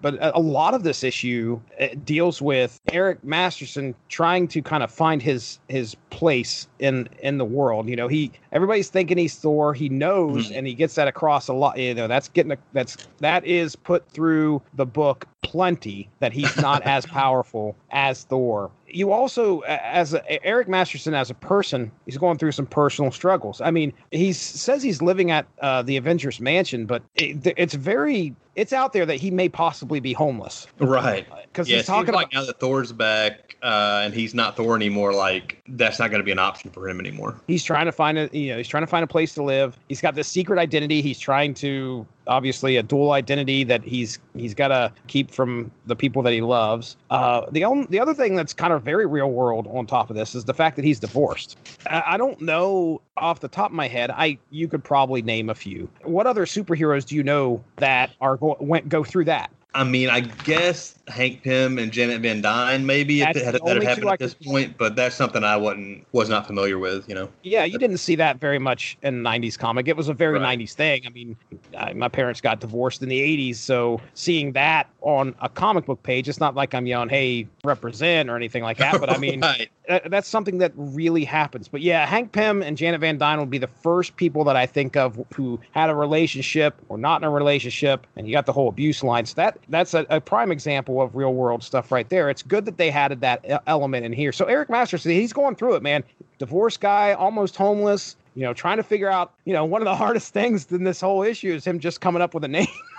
[0.01, 1.59] but a lot of this issue
[2.05, 7.45] deals with Eric Masterson trying to kind of find his his place in in the
[7.45, 7.89] world.
[7.89, 9.73] You know, he everybody's thinking he's Thor.
[9.73, 10.57] He knows, mm-hmm.
[10.57, 11.77] and he gets that across a lot.
[11.77, 16.55] You know, that's getting a, that's that is put through the book plenty that he's
[16.57, 18.71] not as powerful as Thor.
[18.91, 23.61] You also, as a, Eric Masterson as a person, he's going through some personal struggles.
[23.61, 28.35] I mean, he says he's living at uh, the Avengers Mansion, but it, it's very
[28.55, 30.67] it's out there that he may possibly be homeless.
[30.79, 31.25] Right.
[31.45, 34.75] Because Yeah, he's talking like about now that Thor's back uh, and he's not Thor
[34.75, 37.35] anymore, like that's not going to be an option for him anymore.
[37.47, 39.77] he's trying to find a you know he's trying to find a place to live.
[39.87, 41.01] He's got this secret identity.
[41.01, 45.95] He's trying to obviously a dual identity that he's he's got to keep from the
[45.95, 46.95] people that he loves.
[47.09, 50.15] Uh, the only the other thing that's kind of very real world on top of
[50.15, 51.57] this is the fact that he's divorced.
[51.87, 54.11] I, I don't know off the top of my head.
[54.11, 55.89] I you could probably name a few.
[56.03, 59.51] What other superheroes do you know that are go went go through that?
[59.75, 63.63] I mean, I guess Hank Pym and Janet Van Dyne maybe if it had, that
[63.67, 67.07] had happened at this could- point, but that's something I wasn't was not familiar with.
[67.07, 69.87] You know, Yeah, you didn't see that very much in 90s comic.
[69.87, 70.57] It was a very Right.
[70.59, 71.03] 90s thing.
[71.05, 71.37] I mean,
[71.77, 76.01] I, my parents got divorced in the 80s, so seeing that on a comic book
[76.01, 78.99] page, it's not like I'm yelling, hey, represent or anything like that.
[78.99, 79.69] But I mean, right.
[79.89, 81.67] That, that's something that really happens.
[81.67, 84.67] But yeah, Hank Pym and Janet Van Dyne would be the first people that I
[84.67, 88.53] think of who had a relationship or not in a relationship, and you got the
[88.53, 89.25] whole abuse line.
[89.25, 92.29] So that that's a, a prime example of real world stuff right there.
[92.29, 94.31] It's good that they added that element in here.
[94.31, 96.03] So Eric Masters, he's going through it, man.
[96.37, 98.15] Divorced guy, almost homeless.
[98.35, 99.33] You know, trying to figure out.
[99.45, 102.21] You know, one of the hardest things in this whole issue is him just coming
[102.21, 102.67] up with a name.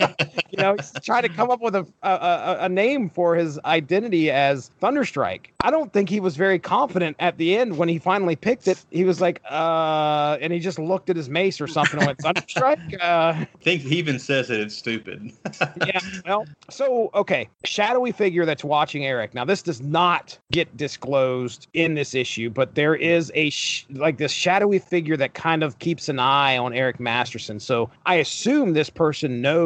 [0.00, 3.58] you know, he's trying to come up with a, a a a name for his
[3.64, 5.46] identity as Thunderstrike.
[5.62, 8.84] I don't think he was very confident at the end when he finally picked it.
[8.90, 12.18] He was like, uh, and he just looked at his mace or something and went,
[12.18, 12.74] Thunderstrike?
[13.04, 15.32] Uh, I think he even says that it's stupid.
[15.86, 16.00] yeah.
[16.26, 19.34] Well, so okay, shadowy figure that's watching Eric.
[19.34, 24.18] Now, this does not get disclosed in this issue, but there is a sh- like
[24.18, 27.58] this shadowy figure that kind of keeps an eye on Eric Masterson.
[27.60, 29.63] So I assume this person knows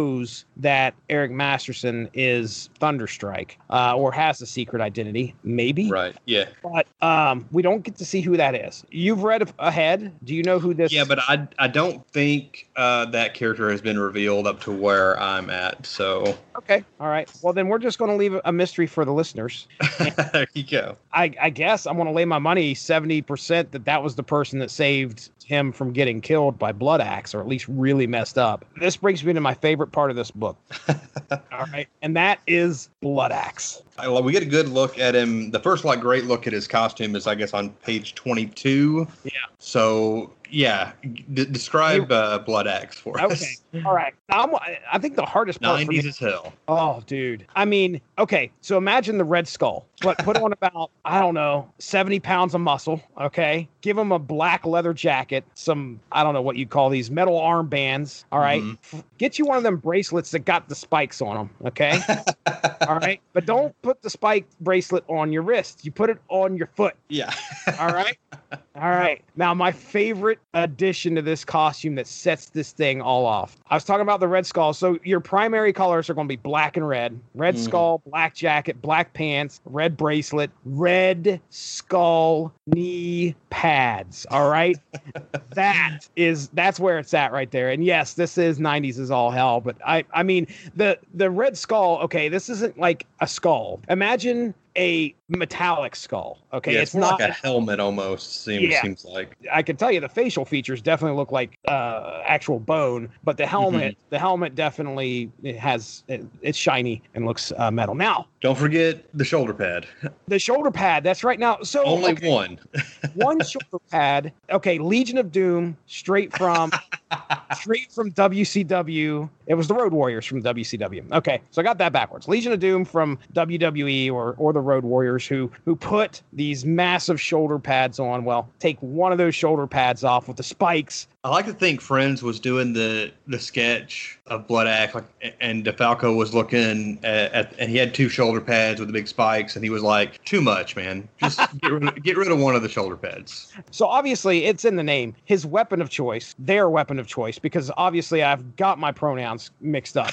[0.57, 5.91] that Eric Masterson is Thunderstrike, uh, or has a secret identity, maybe.
[5.91, 6.17] right.
[6.27, 6.47] Yeah.
[6.63, 8.85] But um, we don't get to see who that is.
[8.91, 10.13] You've read ahead.
[10.25, 10.93] Do you know who this?
[10.93, 15.21] Yeah, but I I don't think uh, that character has been revealed up to where
[15.21, 15.87] I'm at.
[15.87, 17.31] So okay, all right.
[17.43, 19.69] Well, then we're just going to leave a mystery for the listeners.
[20.33, 20.97] there you go.
[21.13, 24.59] I, I guess I'm going to lay my money 70% that that was the person
[24.59, 28.67] that saved him from getting killed by Blood Axe, or at least really messed up.
[28.79, 30.59] This brings me to my favorite part of this book.
[31.31, 31.89] All right.
[32.03, 33.83] And that is Blood Axe.
[33.99, 35.51] I- well, we get a good look at him.
[35.51, 39.09] The first like great look at his costume is I guess on page 22.
[39.25, 39.31] Yeah.
[39.59, 40.93] So yeah,
[41.35, 43.43] d- describe uh, Blood Axe for us.
[43.73, 43.85] Okay.
[43.85, 44.15] All right.
[44.31, 44.55] I'm,
[44.91, 46.53] I think the hardest part for me 90s as hell.
[46.69, 47.47] Oh, dude.
[47.57, 48.51] I mean, okay.
[48.61, 52.61] So imagine the Red Skull, but put on about, I don't know, 70 pounds of
[52.61, 53.03] muscle.
[53.21, 53.69] Okay.
[53.81, 57.39] Give him a black leather jacket, some, I don't know what you call these metal
[57.39, 58.25] armbands.
[58.33, 58.63] All right?
[58.63, 58.79] Mhm.
[58.93, 61.51] F- Get you one of them bracelets that got the spikes on them.
[61.67, 62.01] Okay.
[62.89, 63.21] all right.
[63.33, 65.85] But don't put the spike bracelet on your wrist.
[65.85, 66.95] You put it on your foot.
[67.09, 67.33] Yeah.
[67.79, 68.17] All right.
[68.53, 69.23] All right.
[69.37, 73.57] Now, my favorite addition to this costume that sets this thing all off.
[73.69, 74.73] I was talking about the Red Skull.
[74.73, 77.59] So, your primary colors are going to be black and red red Mhm.
[77.59, 84.27] skull, black jacket, black pants, red bracelet, red skull knee pads.
[84.31, 84.79] All right.
[85.55, 87.71] that is, that's where it's at right there.
[87.71, 89.61] And yes, this is 90s is all hell.
[89.61, 93.81] But I, I mean, the, the Red Skull, okay, this isn't like a skull.
[93.89, 96.39] Imagine a metallic skull.
[96.53, 96.75] Okay.
[96.75, 98.45] yeah, it's, it's, not like a helmet almost.
[98.45, 98.83] Seems Yeah.
[98.83, 99.37] seems like.
[99.53, 103.47] I can tell you the facial features definitely look like uh, actual bone, but the
[103.47, 107.95] helmet, the helmet definitely it has it, it's shiny and looks uh, metal.
[107.95, 109.87] Now Don't forget the shoulder pad.
[110.29, 111.05] the shoulder pad.
[111.05, 111.39] That's right.
[111.39, 112.59] Now, so Only okay, one.
[113.15, 114.33] one shoulder pad.
[114.51, 116.71] Okay, Legion of Doom, straight from
[117.55, 119.29] straight from WCW.
[119.47, 121.11] It was the Road Warriors from WCW.
[121.13, 122.29] Okay, so I got that backwards.
[122.29, 127.21] Legion of Doom from WWE or or the Road Warriors who who put these massive
[127.21, 128.25] shoulder pads on.
[128.25, 131.09] Well, take one of those shoulder pads off with the spikes.
[131.29, 135.63] I like to think Frenz was doing the the sketch of Blood Axe, like, and
[135.63, 139.55] DeFalco was looking at, at, and he had two shoulder pads with the big spikes,
[139.55, 141.07] and he was like, "Too much, man.
[141.19, 144.65] Just get rid of, get rid of one of the shoulder pads." So obviously it's
[144.65, 145.15] in the name.
[145.27, 149.99] His weapon of choice, their weapon of choice, because obviously I've got my pronouns mixed
[149.99, 150.13] up.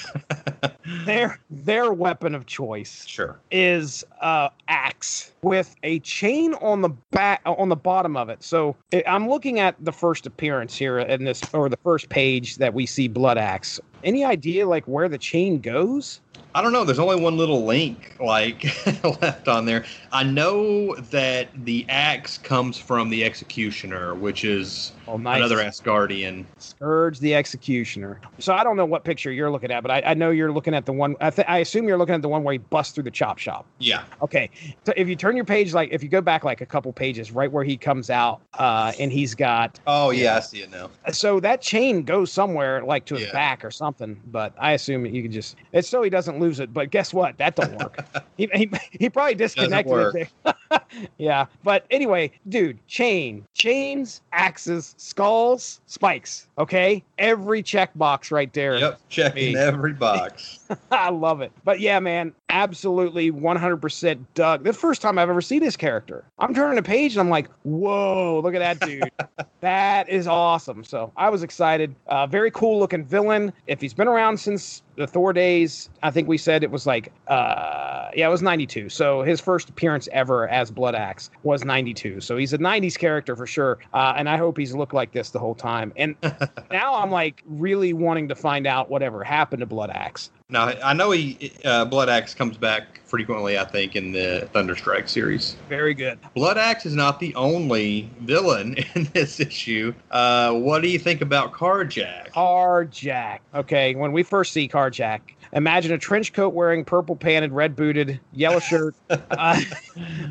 [1.06, 3.38] their their weapon of choice Sure.
[3.50, 8.42] is uh axe with a chain on the back on the bottom of it.
[8.42, 8.76] So
[9.06, 12.86] I'm looking at the first appearance here in this or the first page that we
[12.86, 16.20] see blood axe Any idea like where the chain goes?
[16.54, 16.84] I don't know.
[16.84, 18.64] There's only one little link like
[19.20, 19.84] left on there.
[20.10, 25.36] I know that the axe comes from the executioner, which is Oh, nice.
[25.36, 26.44] another Asgardian.
[26.58, 28.20] Skurge the Executioner.
[28.40, 30.74] So I don't know what picture you're looking at, but I, I know you're looking
[30.74, 31.14] at the one.
[31.20, 33.38] I, th- I assume you're looking at the one where he busts through the chop
[33.38, 33.66] shop.
[33.78, 34.02] Yeah.
[34.22, 34.50] Okay.
[34.84, 37.30] So if you turn your page, like if you go back like a couple pages,
[37.32, 40.90] right where he comes out, uh, and he's got Oh yeah, I see it now.
[41.12, 43.32] so that chain goes somewhere like to his Yeah.
[43.32, 43.95] back or something.
[43.98, 46.72] But I assume you can just it's so he doesn't lose it.
[46.72, 47.38] But guess what?
[47.38, 48.04] That don't work.
[48.36, 50.28] he, he he probably disconnected it.
[51.18, 51.46] yeah.
[51.62, 56.46] But anyway, dude, chain, chains, axes, skulls, spikes.
[56.58, 58.78] Okay, every checkbox right there.
[58.78, 59.58] Yep, checking Me.
[59.58, 60.60] every box.
[60.90, 61.52] I love it.
[61.64, 64.64] But yeah, man, absolutely 100% Doug.
[64.64, 66.24] The first time I've ever seen this character.
[66.38, 69.10] I'm turning a page and I'm like, whoa, look at that dude.
[69.60, 70.82] that is awesome.
[70.82, 71.94] So I was excited.
[72.06, 73.52] Uh, very cool looking villain.
[73.66, 77.12] If he's been around since the Thor days, I think we said it was like,
[77.28, 78.88] uh, yeah, it was 92.
[78.88, 82.22] So his first appearance ever as Blood Axe was 92.
[82.22, 83.78] So he's a 90s character for sure.
[83.92, 85.92] Uh, and I hope he's looked like this the whole time.
[85.96, 86.16] And
[86.70, 90.30] now I'm like really wanting to find out whatever happened to Blood Axe.
[90.48, 93.58] Now I know he uh, Blood Axe comes back frequently.
[93.58, 95.56] I think in the Thunderstrike series.
[95.68, 96.18] Very good.
[96.34, 99.92] Blood Axe is not the only villain in this issue.
[100.10, 102.30] Uh, what do you think about Carjack?
[102.30, 103.40] Carjack.
[103.54, 105.20] Okay, when we first see Carjack,
[105.52, 109.60] imagine a trench coat wearing, purple panted, red booted, yellow shirt, uh,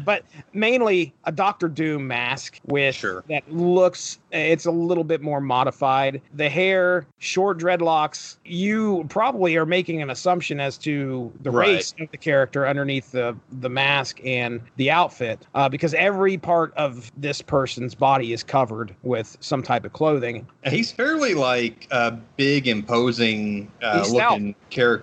[0.03, 0.23] but
[0.53, 3.23] mainly a Doctor Doom mask with Sure.
[3.29, 4.19] that looks.
[4.31, 6.21] It's a little bit more modified.
[6.33, 8.37] The hair, short dreadlocks.
[8.43, 11.67] You probably are making an assumption as to the Right.
[11.75, 16.73] race of the character underneath the the mask and the outfit, uh, because every part
[16.75, 20.45] of this person's body is covered with some type of clothing.
[20.65, 24.31] He's fairly like a big, imposing uh, He's stout.
[24.33, 24.55] looking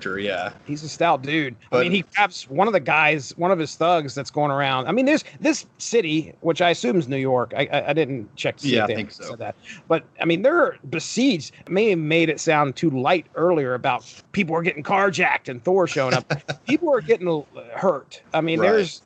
[0.02, 0.18] character.
[0.18, 0.52] Yeah.
[0.66, 1.56] He's a stout dude.
[1.70, 4.86] I mean, he grabs one of the guys, one of his thugs that's going around.
[4.86, 7.52] I mean, there's this city, which I assume is New York.
[7.56, 9.24] I, I, I didn't check to see Yeah, if I think so.
[9.24, 9.54] said that.
[9.88, 11.52] But I mean, they're besieged.
[11.68, 15.86] May have made it sound too light earlier about people are getting carjacked and Thor
[15.86, 16.32] showing up.
[16.66, 18.20] people are getting hurt.
[18.34, 18.70] I mean, Right.
[18.72, 19.02] there's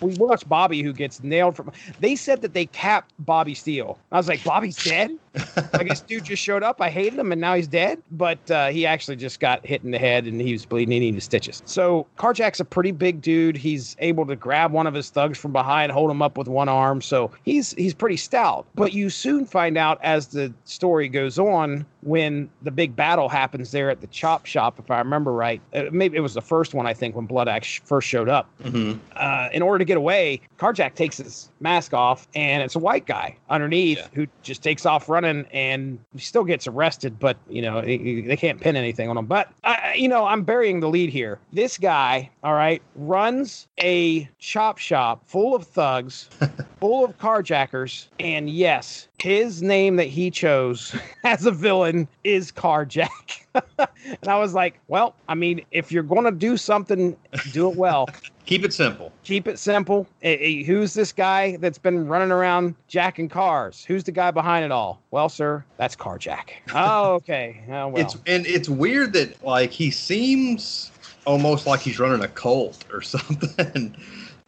[0.00, 1.70] we watched Bobby who gets nailed from.
[2.00, 3.98] They said that they capped Bobby Steele.
[4.12, 5.12] I was like, Bobby's dead.
[5.74, 6.80] I guess dude just showed up.
[6.80, 8.02] I hated him, and now he's dead.
[8.10, 10.92] But uh, he actually just got hit in the head, and he was bleeding.
[10.92, 11.62] He needed stitches.
[11.64, 13.56] So Carjack's a pretty big dude.
[13.56, 16.68] He's able to grab one of his thugs from behind, hold him up with one
[16.68, 17.00] arm.
[17.00, 18.66] So he's he's pretty stout.
[18.74, 23.70] But you soon find out as the story goes on when the big battle happens
[23.70, 25.60] there at the chop shop, if I remember right.
[25.74, 28.48] Uh, maybe it was the first one, I think, when Blood Axe first showed up
[28.62, 32.78] hmm uh, in order to get away, Carjack takes his mask off, and it's a
[32.78, 34.06] white guy underneath Yeah.
[34.14, 37.18] who just takes off running, and he still gets arrested.
[37.18, 39.26] But you know he- he- they can't pin anything on him.
[39.26, 41.38] But I, you know I'm burying the lead here.
[41.52, 46.28] This guy, all right, runs a chop shop full of thugs,
[46.80, 50.94] full of carjackers, and yes, his name that he chose
[51.24, 53.44] as a villain is Carjack.
[53.54, 57.16] and I was like, well, I mean, if you're going to do something,
[57.52, 58.06] do it well
[58.48, 59.12] Keep it simple.
[59.24, 60.06] keep it simple.
[60.22, 63.84] Eh, eh, who's this guy that's been running around jacking cars?
[63.84, 65.02] Who's the guy behind it all?
[65.10, 66.52] Well, sir, that's Carjack.
[66.74, 67.62] Oh, okay.
[67.68, 67.96] Oh, well.
[67.96, 70.90] It's and it's weird that like he seems
[71.26, 73.94] almost like he's running a cult or something.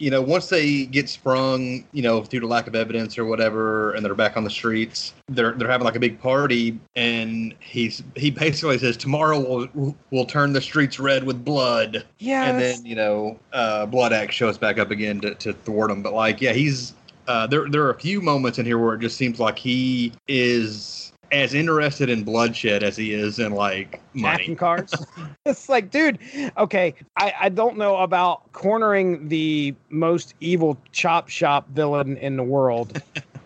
[0.01, 3.93] You know, once they get sprung, you know, due to lack of evidence or whatever,
[3.93, 8.03] and they're back on the streets, they're they're having like a big party, and he's
[8.17, 9.39] he basically says tomorrow
[9.75, 12.45] we'll we'll turn the streets red with blood, yeah.
[12.45, 16.03] and then you know, uh, Blood Axe shows back up again to, to thwart him.
[16.03, 16.95] But like, yeah, he's
[17.29, 17.69] uh, there.
[17.69, 21.55] There are a few moments in here where it just seems like he is as
[21.55, 24.39] interested in bloodshed as he is in like money.
[24.39, 24.93] jacking cars.
[25.47, 26.19] it's like, dude,
[26.57, 32.43] okay, I, I don't know about cornering the most evil chop shop villain in the
[32.43, 33.01] world.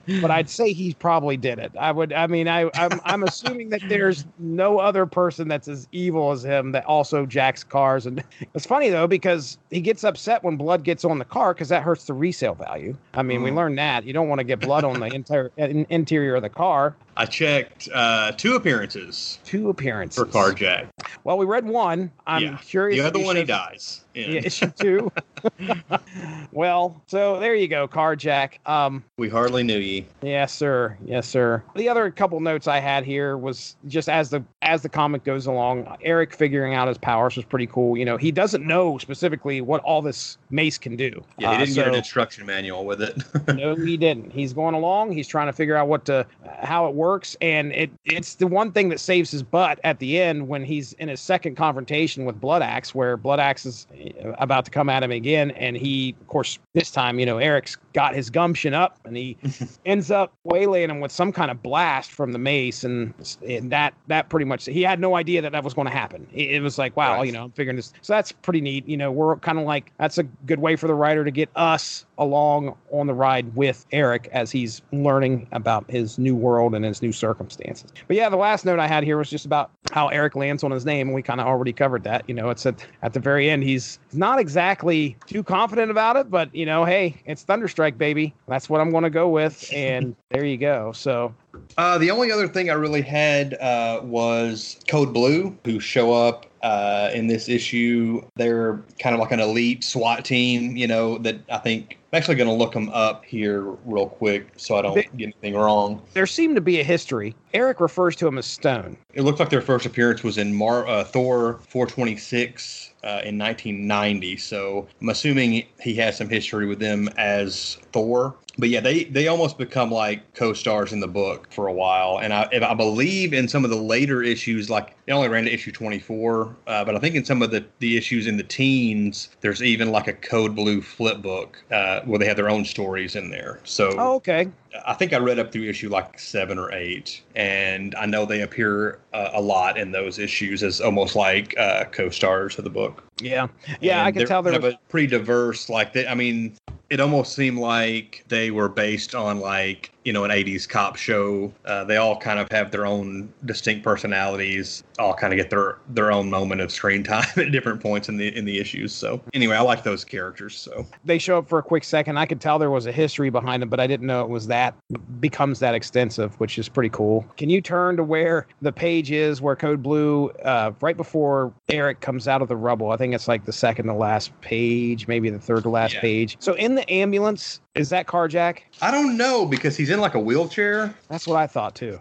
[0.07, 1.73] But I'd say he probably did it.
[1.79, 2.13] I would.
[2.13, 6.45] I mean, I, I'm, I'm assuming that there's no other person that's as evil as
[6.45, 8.07] him that also jacks cars.
[8.07, 8.23] And
[8.55, 11.83] it's funny though because he gets upset when blood gets on the car because that
[11.83, 12.97] hurts the resale value.
[13.15, 13.57] I mean, we Mhm.
[13.57, 16.49] learned that you don't want to get blood on the entire in, interior of the
[16.51, 16.97] car.
[17.17, 20.89] I checked uh, two appearances Two appearances for Carjack.
[21.25, 22.11] Well, we read one.
[22.27, 22.57] I'm Yeah.
[22.59, 22.97] curious.
[22.97, 24.01] The other you had the one he dies.
[24.15, 24.31] in.
[24.33, 25.11] Yeah, issue two.
[26.53, 28.59] well, so there you go, Carjack.
[28.67, 30.07] Um, we hardly knew ye.
[30.23, 30.97] Yes, sir.
[31.05, 31.63] Yes, sir.
[31.75, 35.47] The other couple notes I had here was just as the as the comic goes
[35.47, 37.97] along, Eric figuring out his powers was pretty cool.
[37.97, 41.23] You know, he doesn't know specifically what all this mace can do.
[41.39, 43.17] Yeah, he Uh, didn't get an instruction manual with it.
[43.55, 44.33] no, he didn't.
[44.33, 45.13] He's going along.
[45.13, 46.27] He's trying to figure out what to,
[46.63, 50.21] how it works, and it it's the one thing that saves his butt at the
[50.21, 53.87] end when he's in his second confrontation with Blood Axe, where Blood Axe is
[54.25, 57.39] uh, about to come at him again, and he, of course, this time, you know,
[57.39, 59.37] Eric's got his gumption up, and he
[59.87, 63.15] ends up waylaying him with some kind of blast from the mace, and,
[63.47, 66.27] and that that pretty much he had no idea that that was going to happen.
[66.33, 67.27] It, it was like, wow, Right.
[67.27, 67.93] you know, I'm figuring this.
[68.03, 68.89] So that's pretty neat.
[68.89, 71.49] You know, we're kind of like that's a good way for the writer to get
[71.57, 76.85] us along on the ride with Eric as he's learning about his new world and
[76.85, 77.93] his new circumstances.
[78.07, 80.71] But yeah, the last note I had here was just about how Eric lands on
[80.71, 82.29] his name, and we kind of already covered that.
[82.29, 83.63] You know, it's at at the very end.
[83.63, 88.35] He's not exactly too confident about it, but you know, hey, it's Thunderstrike, baby.
[88.49, 90.93] That's what I'm going to go with, and there you go.
[90.93, 91.35] So
[91.77, 96.47] Uh, the only other thing I really had uh, was Code Blue, who show up
[96.63, 98.23] uh, in this issue.
[98.37, 102.37] They're kind of like an elite SWAT team, you know, that I think I'm actually
[102.37, 106.01] going to look them up here real quick so I don't They- get anything wrong.
[106.13, 107.35] there seemed to be a history.
[107.53, 108.97] Eric refers to him as Stone.
[109.15, 114.37] It looks like their first appearance was in Mar- uh, Thor 426 uh, in 1990.
[114.37, 118.37] So I'm assuming he has some history with them as Thor.
[118.57, 122.33] But yeah, they, they almost become like co-stars in the book for a while, and
[122.33, 125.53] I if I believe in some of the later issues, like they only ran to
[125.53, 129.31] issue 24, uh, but I think in some of the the issues in the teens,
[129.41, 133.17] there's even like a Code Blue flip book uh, where they have their own stories
[133.17, 133.61] in there.
[133.65, 134.49] So Oh, okay.
[134.87, 138.43] I think I read up through issue like seven or eight, and I know they
[138.43, 143.05] appear uh, a lot in those issues as almost like uh, co-stars of the book.
[143.21, 143.49] Yeah.
[143.81, 145.69] Yeah, And I can tell they're kind was of a pretty diverse.
[145.69, 146.57] Like they, I mean,
[146.91, 151.51] it almost seemed like they were based on like you know an 80s cop show
[151.65, 155.79] uh, they all kind of have their own distinct personalities all kind of get their
[155.89, 159.19] their own moment of screen time at different points in the in the issues so
[159.33, 162.17] anyway i like those characters so they show up for a quick second.
[162.17, 164.47] I could tell there was a history behind them, but I didn't know it was
[164.47, 164.75] that
[165.21, 167.25] becomes that extensive, which is pretty cool.
[167.37, 172.01] Can you turn to where the page is where Code Blue, uh, right before Eric
[172.01, 172.91] comes out of the rubble?
[172.91, 176.01] I think it's like the second to last page, maybe the third to last Yeah.
[176.01, 176.37] page.
[176.41, 178.59] So in the ambulance, is that Carjack?
[178.83, 182.01] i don't know because he's in like a wheelchair That's what I thought too.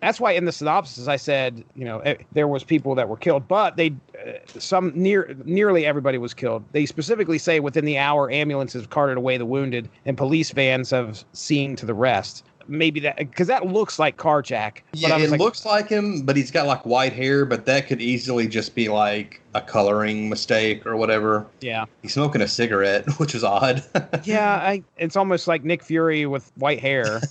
[0.00, 3.18] That's why in the synopsis I said, you know, eh, there was people that were
[3.18, 3.94] killed, but they,
[4.26, 6.64] uh, some near nearly everybody was killed.
[6.72, 11.22] They specifically say within the hour ambulances carted away the wounded and police vans have
[11.34, 12.44] seen to the rest.
[12.66, 14.78] Maybe that because that looks like Carjack.
[14.92, 18.00] Yeah, it like, looks like him, but he's got like white hair, but that could
[18.00, 21.46] easily just be like a coloring mistake or whatever.
[21.60, 23.82] yeah, He's smoking a cigarette, which is odd.
[24.24, 24.54] yeah.
[24.56, 27.20] I, it's almost like Nick Fury with white hair.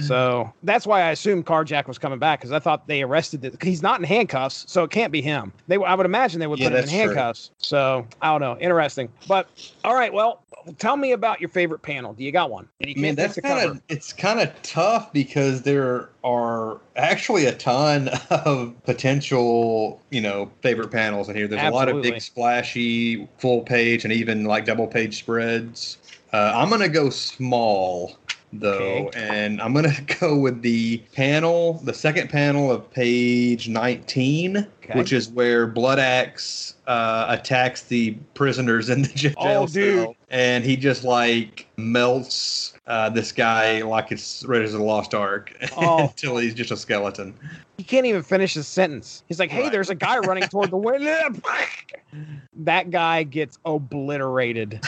[0.00, 3.62] So that's why I assumed Carjack was coming back because I thought they arrested it.
[3.62, 5.52] He's not in handcuffs, so it can't be him.
[5.66, 6.98] They, I would imagine they would Yeah, put him in true.
[6.98, 7.50] handcuffs.
[7.58, 8.56] So I don't know.
[8.58, 9.10] Interesting.
[9.26, 9.48] But
[9.84, 10.42] all right, well,
[10.78, 12.14] tell me about your favorite panel.
[12.14, 12.68] Do you got one?
[12.80, 17.54] You I mean, that's kind of it's kind of tough because there are actually a
[17.54, 21.48] ton of potential, you know, favorite panels in here.
[21.48, 25.98] There's a lot of big splashy full page and even like double page spreads.
[26.32, 28.16] Uh, I'm gonna go small
[28.52, 29.10] though, Okay.
[29.42, 34.98] and I'm gonna go with the panel, the second panel of page 19, Okay.
[34.98, 39.98] which is where Blood Axe uh, attacks the prisoners in the jail Oh, dude.
[40.04, 45.14] cell, and he just like melts uh, this guy like it's Raiders of the Lost
[45.14, 46.04] Ark Oh.
[46.04, 47.34] until he's just a skeleton.
[47.76, 49.22] He can't even finish his sentence.
[49.28, 49.72] He's like, "Hey, Right.
[49.72, 51.28] there's a guy running toward the window."
[52.56, 54.80] that guy gets obliterated.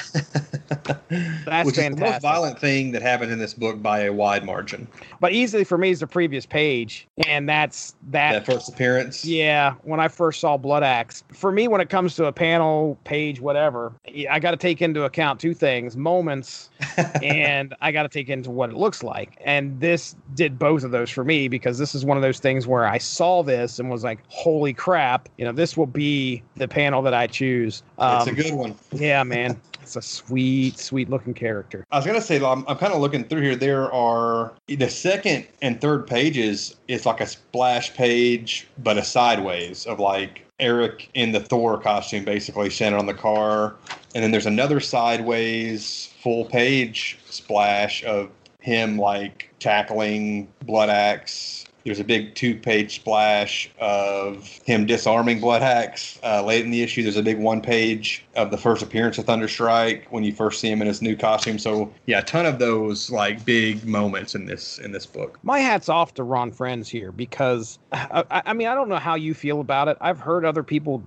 [1.45, 4.45] That's Which is the most violent thing that happened in this book by a wide
[4.45, 4.86] margin.
[5.20, 8.32] But easily for me is the previous page, and that's that.
[8.32, 9.24] That first appearance.
[9.24, 12.99] Yeah, when I first saw Blood Axe, for me, when it comes to a panel,
[13.05, 13.93] page, whatever,
[14.30, 16.70] I got to take into account two things: moments,
[17.22, 19.36] and I got to take into what it looks like.
[19.45, 22.66] And this did both of those for me because this is one of those things
[22.66, 26.68] where I saw this and was like, "Holy crap!" You know, this will be the
[26.68, 27.82] panel that I choose.
[27.99, 28.74] it's a Um, good one.
[28.93, 29.61] yeah, man,
[29.91, 31.84] it's a sweet, sweet looking character.
[31.91, 33.57] I was gonna say I'm, I'm kind of looking through here.
[33.57, 39.86] There are the second and third pages is like a splash page, but a sideways
[39.86, 43.74] of like Eric in the Thor costume, basically standing on the car,
[44.14, 48.30] and then there's another sideways full page splash of
[48.61, 56.18] him like tackling Blood Axe there's a big two-page splash of him disarming Blood Axe
[56.22, 57.03] uh, late in the issue.
[57.03, 60.81] There's a big one-page of the first appearance of Thunderstrike when you first see him
[60.81, 61.59] in his new costume.
[61.59, 65.39] So yeah, a ton of those like big moments in this in this book.
[65.43, 69.14] My hat's off to Ron Frenz here because I, I mean I don't know how
[69.14, 69.97] you feel about it.
[70.01, 71.03] I've heard other people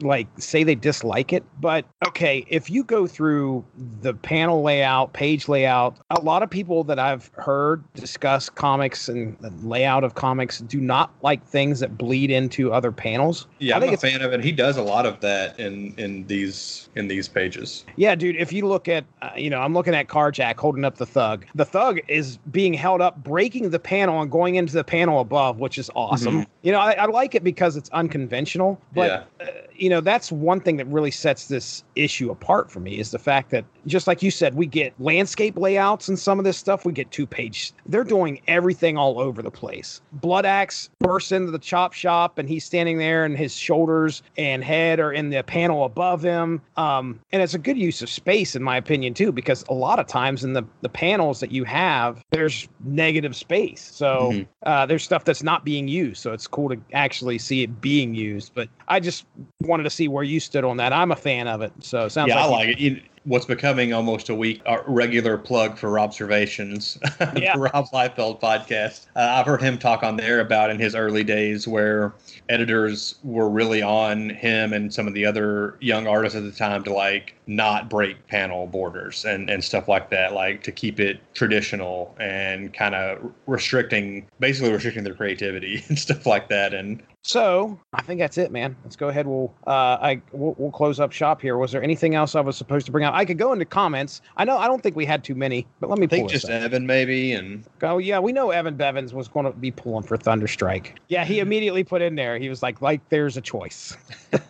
[0.00, 3.64] like say they dislike it, but okay, if you go through
[4.00, 9.36] the panel layout, page layout, a lot of people that I've heard discuss comics and
[9.40, 13.46] the layout of comics do not like things that bleed into other panels.
[13.58, 14.42] Yeah, I I'm think a fan of it.
[14.42, 17.84] He does a lot of that in in these in these pages.
[17.96, 18.36] Yeah, dude.
[18.36, 21.46] If you look at, uh, you know, I'm looking at Carjack holding up the thug.
[21.54, 25.58] The thug is being held up, breaking the panel and going into the panel above,
[25.58, 26.42] which is awesome.
[26.42, 26.46] Mhm.
[26.62, 28.80] You know, I, I like it because it's unconventional.
[28.94, 29.44] But uh,
[29.80, 33.18] you know, that's one thing that really sets this issue apart for me is the
[33.18, 36.84] fact that, just like you said, we get landscape layouts and some of this stuff.
[36.84, 37.72] We get two page.
[37.86, 40.00] They're doing everything all over the place.
[40.12, 44.62] Blood Axe bursts into the chop shop and he's standing there, and his shoulders and
[44.62, 46.60] head are in the panel above him.
[46.76, 49.98] Um, and it's a good use of space, in my opinion, too, because a lot
[49.98, 53.90] of times in the the panels that you have, there's negative space.
[53.92, 54.46] So Mhm.
[54.66, 56.18] uh, there's stuff that's not being used.
[56.22, 58.52] So it's cool to actually see it being used.
[58.54, 59.24] But I just
[59.70, 60.92] wanted to see where you stood on that.
[60.92, 61.72] I'm a fan of it.
[61.80, 63.02] So it sounds yeah, like I you- like it.
[63.24, 66.98] You- what's becoming almost a week a regular plug for Robservations
[67.36, 67.54] Yeah.
[67.54, 71.22] the rob Liefeld podcast uh, i've heard him talk on there about in his early
[71.22, 72.14] days where
[72.48, 76.82] editors were really on him and some of the other young artists at the time
[76.84, 81.20] to like not break panel borders and, and stuff like that like to keep it
[81.34, 87.78] traditional and kind of restricting basically restricting their creativity and stuff like that and So
[87.92, 88.74] I think that's it, man.
[88.82, 89.26] Let's go ahead.
[89.26, 91.58] We'll uh, I we'll, we'll close up shop here.
[91.58, 93.09] Was there anything else I was supposed to bring up?
[93.12, 94.20] I could go into comments.
[94.36, 96.28] I know I don't think we had too many, but let me i think pull
[96.28, 96.50] just up.
[96.50, 100.16] evan maybe and Oh yeah, we know Evan Bevins was going to be pulling for
[100.16, 100.96] Thunderstrike.
[101.08, 102.38] Yeah, he immediately put in there.
[102.38, 103.96] He was like, like there's a choice.
[104.32, 104.40] I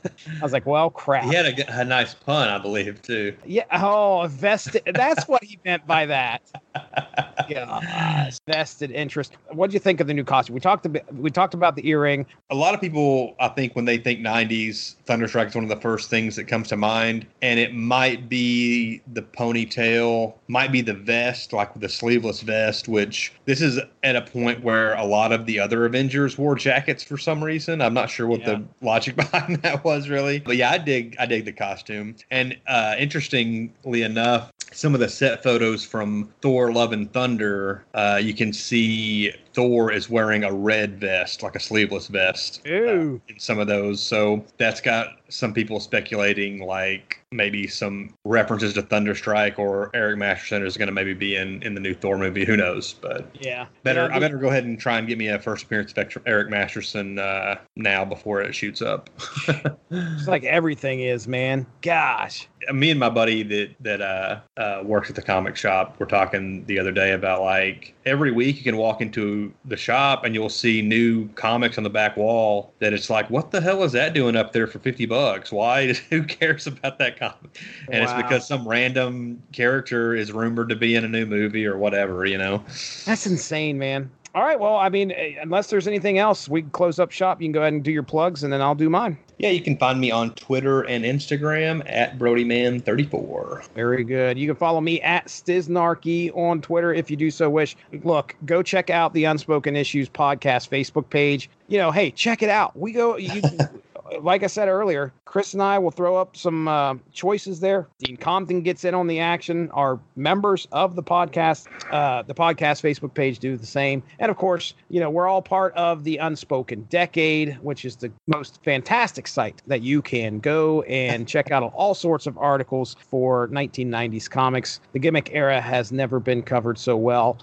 [0.43, 1.25] was like, well, crap.
[1.25, 3.65] he had a nice pun i believe too Yeah.
[3.73, 4.83] Oh, vested.
[4.95, 6.43] That's what he meant by that.
[7.51, 9.37] Gosh, vested interest.
[9.51, 10.55] What do you think of the new costume?
[10.55, 12.27] We talked about we talked about the earring.
[12.51, 15.81] a lot of people, I think, when they think 90s, Thunderstrike is one of the
[15.81, 17.27] first things that comes to mind.
[17.43, 23.33] And it might be the ponytail, might be the vest, like the sleeveless vest, which
[23.45, 27.19] this is at a point where a lot of the other Avengers wore jackets for
[27.19, 27.81] some reason.
[27.81, 28.57] I'm not sure what Yeah.
[28.57, 30.41] the logic behind that was really.
[30.41, 32.17] But yeah, I dig I dig the costume.
[32.31, 38.21] And uh, interestingly enough, some of the set photos from Thor Love and Thunder, uh,
[38.23, 42.63] you can see Thor is wearing a red vest, like a sleeveless vest.
[42.69, 43.21] Ooh.
[43.29, 44.01] in some of those.
[44.01, 50.67] So that's got some people speculating like maybe some references to Thunderstrike or Eric Masterson
[50.67, 52.45] is going to maybe be in, in the new Thor movie.
[52.45, 52.95] Who knows?
[52.95, 53.67] But Yeah.
[53.85, 56.23] better Yeah, I better go ahead and try and get me a first appearance of
[56.27, 59.11] Eric Masterson uh, now before it shoots up.
[59.93, 61.67] It's like everything is, man.
[61.83, 62.47] Gosh.
[62.73, 66.65] me and my buddy that that uh, uh, works at the comic shop were talking
[66.67, 70.49] the other day about like every week you can walk into the shop and you'll
[70.49, 74.15] see new comics on the back wall that it's like what the hell is that
[74.15, 75.20] doing up there for 50 bucks
[75.51, 77.61] why who cares about that comic
[77.91, 78.11] and Wow.
[78.19, 82.25] it's because some random character is rumored to be in a new movie or whatever
[82.25, 82.63] you know
[83.05, 84.11] That's insane, man.
[84.33, 84.61] All right.
[84.61, 87.43] Well, I mean, eh, unless there's anything else, we can close up shop.
[87.43, 89.19] You can go ahead and do your plugs, and then I'll do mine.
[89.39, 94.39] yeah you can find me on twitter and instagram at brodyman34 Very good.
[94.39, 97.77] You can follow me at Stiznarky on Twitter if you do so wish.
[98.05, 101.51] Look, go check out the Unspoken Issues podcast Facebook page.
[101.69, 102.77] You know, hey, check it out.
[102.79, 103.17] We go.
[103.17, 103.43] You,
[104.21, 107.89] like I said earlier, Chris and I will throw up some uh, choices there.
[107.99, 109.71] Dean Compton gets in on the action.
[109.73, 114.03] Our members of the podcast, uh, the podcast Facebook page, do the same.
[114.19, 118.11] And of course, you know, we're all part of the Unspoken Decade, which is the
[118.27, 123.49] most fantastic site that you can go and check out all sorts of articles for
[123.49, 124.81] 1990s comics.
[124.93, 127.39] The gimmick era has never been covered so well.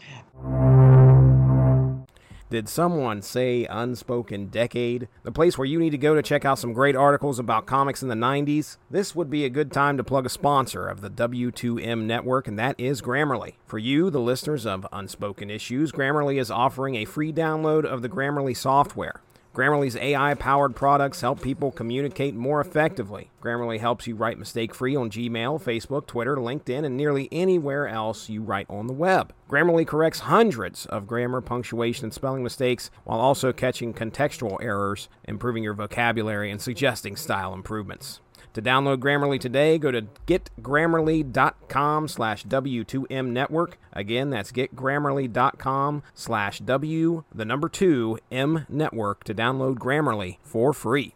[2.50, 5.10] Did someone say Unspoken Decade?
[5.24, 8.02] The place where you need to go to check out some great articles about comics
[8.02, 8.78] in the 90s?
[8.90, 12.58] This would be a good time to plug a sponsor of the W2M network, and
[12.58, 13.56] that is Grammarly.
[13.66, 18.08] For you, the listeners of Unspoken Issues, Grammarly is offering a free download of the
[18.08, 19.20] Grammarly software.
[19.58, 23.32] Grammarly's AI powered products help people communicate more effectively.
[23.42, 28.30] Grammarly helps you write mistake free on Gmail, Facebook, Twitter, LinkedIn, and nearly anywhere else
[28.30, 29.34] you write on the web.
[29.50, 35.64] Grammarly corrects hundreds of grammar, punctuation, and spelling mistakes while also catching contextual errors, improving
[35.64, 38.20] your vocabulary, and suggesting style improvements.
[38.58, 43.78] To download Grammarly today, go to getgrammarly.com slash W2M network.
[43.94, 51.14] Again, that's getgrammarly.com slash W, the number two, M network to download Grammarly for free.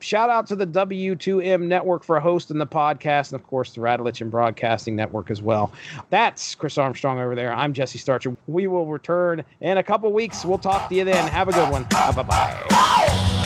[0.00, 4.20] Shout out to the W2M network for hosting the podcast, and of course, the Radulich
[4.20, 5.70] and Broadcasting Network as well.
[6.10, 7.54] That's Chris Armstrong over there.
[7.54, 8.36] I'm Jesse Starcher.
[8.48, 10.44] We will return in a couple weeks.
[10.44, 11.28] We'll talk to you then.
[11.28, 11.84] Have a good one.
[11.84, 13.42] Bye bye.